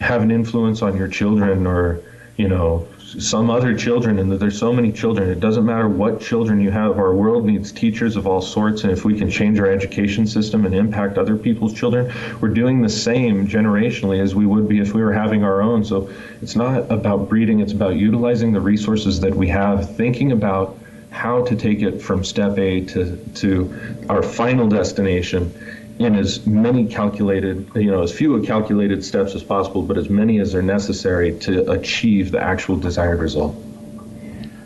[0.00, 2.00] have an influence on your children or,
[2.36, 5.30] you know, some other children, and there's so many children.
[5.30, 6.98] It doesn't matter what children you have.
[6.98, 10.66] Our world needs teachers of all sorts, and if we can change our education system
[10.66, 14.92] and impact other people's children, we're doing the same generationally as we would be if
[14.92, 15.84] we were having our own.
[15.84, 16.10] So
[16.42, 20.78] it's not about breeding; it's about utilizing the resources that we have, thinking about
[21.10, 23.74] how to take it from step A to to
[24.10, 25.54] our final destination
[25.98, 30.38] in as many calculated, you know, as few calculated steps as possible, but as many
[30.38, 33.56] as are necessary to achieve the actual desired result.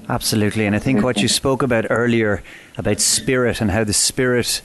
[0.09, 0.67] Absolutely.
[0.67, 2.43] And I think what you spoke about earlier
[2.77, 4.61] about spirit and how the spirit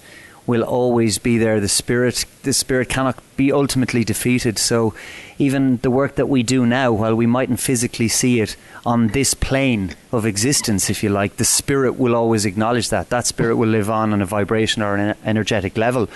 [0.48, 1.60] will always be there.
[1.60, 4.58] The spirit, the spirit cannot be ultimately defeated.
[4.58, 4.94] So,
[5.38, 8.56] even the work that we do now, while we mightn't physically see it
[8.86, 13.10] on this plane of existence, if you like, the spirit will always acknowledge that.
[13.10, 16.10] That spirit will live on on a vibration or an energetic level.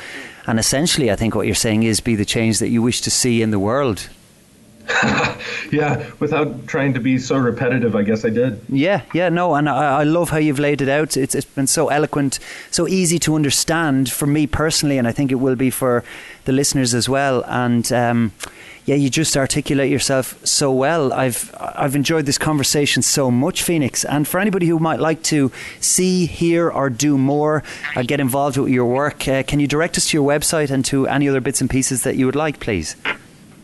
[0.47, 3.11] And essentially, I think what you're saying is be the change that you wish to
[3.11, 4.09] see in the world.
[5.71, 8.61] yeah, without trying to be so repetitive, I guess I did.
[8.69, 11.17] Yeah, yeah, no, and I, I, love how you've laid it out.
[11.17, 12.39] It's, it's been so eloquent,
[12.71, 16.03] so easy to understand for me personally, and I think it will be for
[16.45, 17.43] the listeners as well.
[17.47, 18.31] And um,
[18.85, 21.13] yeah, you just articulate yourself so well.
[21.13, 24.03] I've I've enjoyed this conversation so much, Phoenix.
[24.03, 27.63] And for anybody who might like to see, hear, or do more,
[27.95, 30.83] or get involved with your work, uh, can you direct us to your website and
[30.85, 32.95] to any other bits and pieces that you would like, please?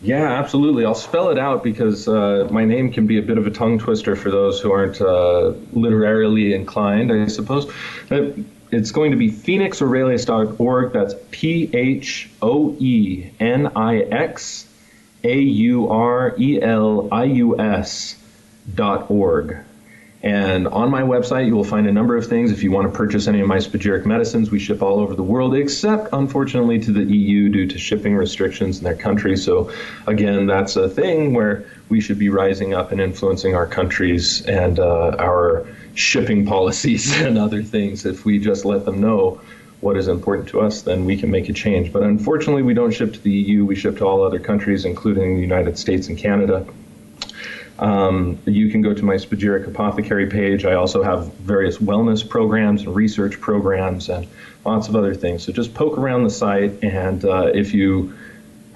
[0.00, 0.84] Yeah, absolutely.
[0.84, 3.78] I'll spell it out because uh, my name can be a bit of a tongue
[3.78, 7.70] twister for those who aren't uh, literarily inclined, I suppose.
[8.10, 8.30] Uh,
[8.70, 10.92] it's going to be phoenixaurelius.org.
[10.92, 14.68] That's P H O E N I X
[15.24, 18.16] a U R E L I U S
[18.72, 19.58] dot org.
[20.22, 22.50] And on my website, you will find a number of things.
[22.50, 25.22] If you want to purchase any of my spagyric medicines, we ship all over the
[25.22, 29.36] world, except unfortunately to the EU due to shipping restrictions in their country.
[29.36, 29.70] So,
[30.08, 34.80] again, that's a thing where we should be rising up and influencing our countries and
[34.80, 39.40] uh, our shipping policies and other things if we just let them know
[39.80, 41.92] what is important to us, then we can make a change.
[41.92, 43.64] But unfortunately, we don't ship to the EU.
[43.64, 46.66] We ship to all other countries, including the United States and Canada.
[47.78, 50.64] Um, you can go to my Spagyric Apothecary page.
[50.64, 54.26] I also have various wellness programs and research programs and
[54.64, 55.44] lots of other things.
[55.44, 58.12] So just poke around the site, and uh, if you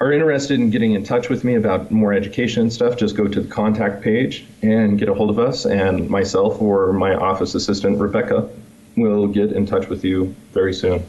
[0.01, 3.29] are interested in getting in touch with me about more education and stuff, just go
[3.29, 7.55] to the contact page and get a hold of us and myself or my office
[7.55, 8.49] assistant, Rebecca,
[8.97, 11.05] will get in touch with you very soon.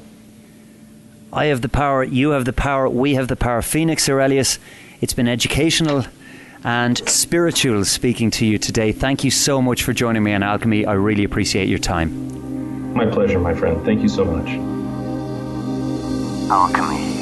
[1.32, 3.64] I have the power, you have the power, we have the power.
[3.64, 4.60] Phoenix Aurelius,
[5.02, 6.06] it's been educational
[6.64, 8.92] and spiritual speaking to you today.
[8.92, 10.86] Thank you so much for joining me on Alchemy.
[10.86, 12.94] I really appreciate your time.
[12.94, 13.84] My pleasure, my friend.
[13.86, 14.48] Thank you so much.
[16.50, 17.14] Alchemy.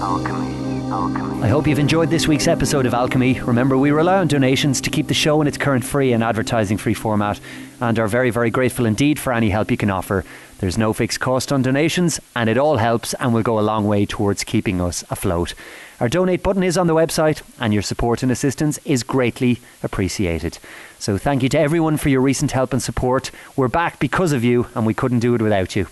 [0.00, 0.90] Alchemy.
[0.90, 1.42] Alchemy.
[1.42, 3.40] I hope you've enjoyed this week's episode of Alchemy.
[3.40, 6.76] Remember, we rely on donations to keep the show in its current free and advertising
[6.76, 7.40] free format
[7.80, 10.24] and are very, very grateful indeed for any help you can offer.
[10.58, 13.86] There's no fixed cost on donations, and it all helps and will go a long
[13.86, 15.54] way towards keeping us afloat.
[16.00, 20.58] Our donate button is on the website, and your support and assistance is greatly appreciated.
[20.98, 23.30] So, thank you to everyone for your recent help and support.
[23.54, 25.86] We're back because of you, and we couldn't do it without you.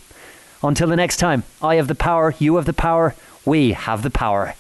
[0.63, 3.15] Until the next time, I have the power, you have the power,
[3.45, 4.55] we have the power.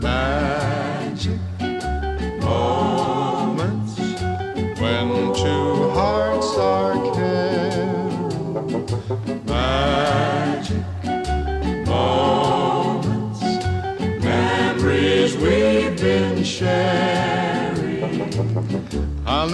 [0.00, 1.38] Magic
[2.40, 3.98] moments
[4.80, 5.61] when two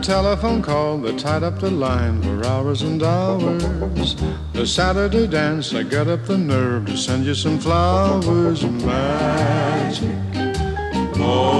[0.00, 4.16] telephone call that tied up the line for hours and hours.
[4.52, 8.64] The Saturday dance, I got up the nerve to send you some flowers.
[8.64, 10.08] Magic
[11.16, 11.59] moments,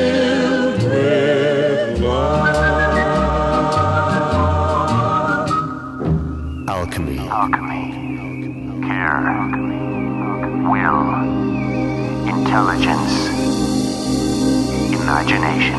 [15.11, 15.70] Imagination.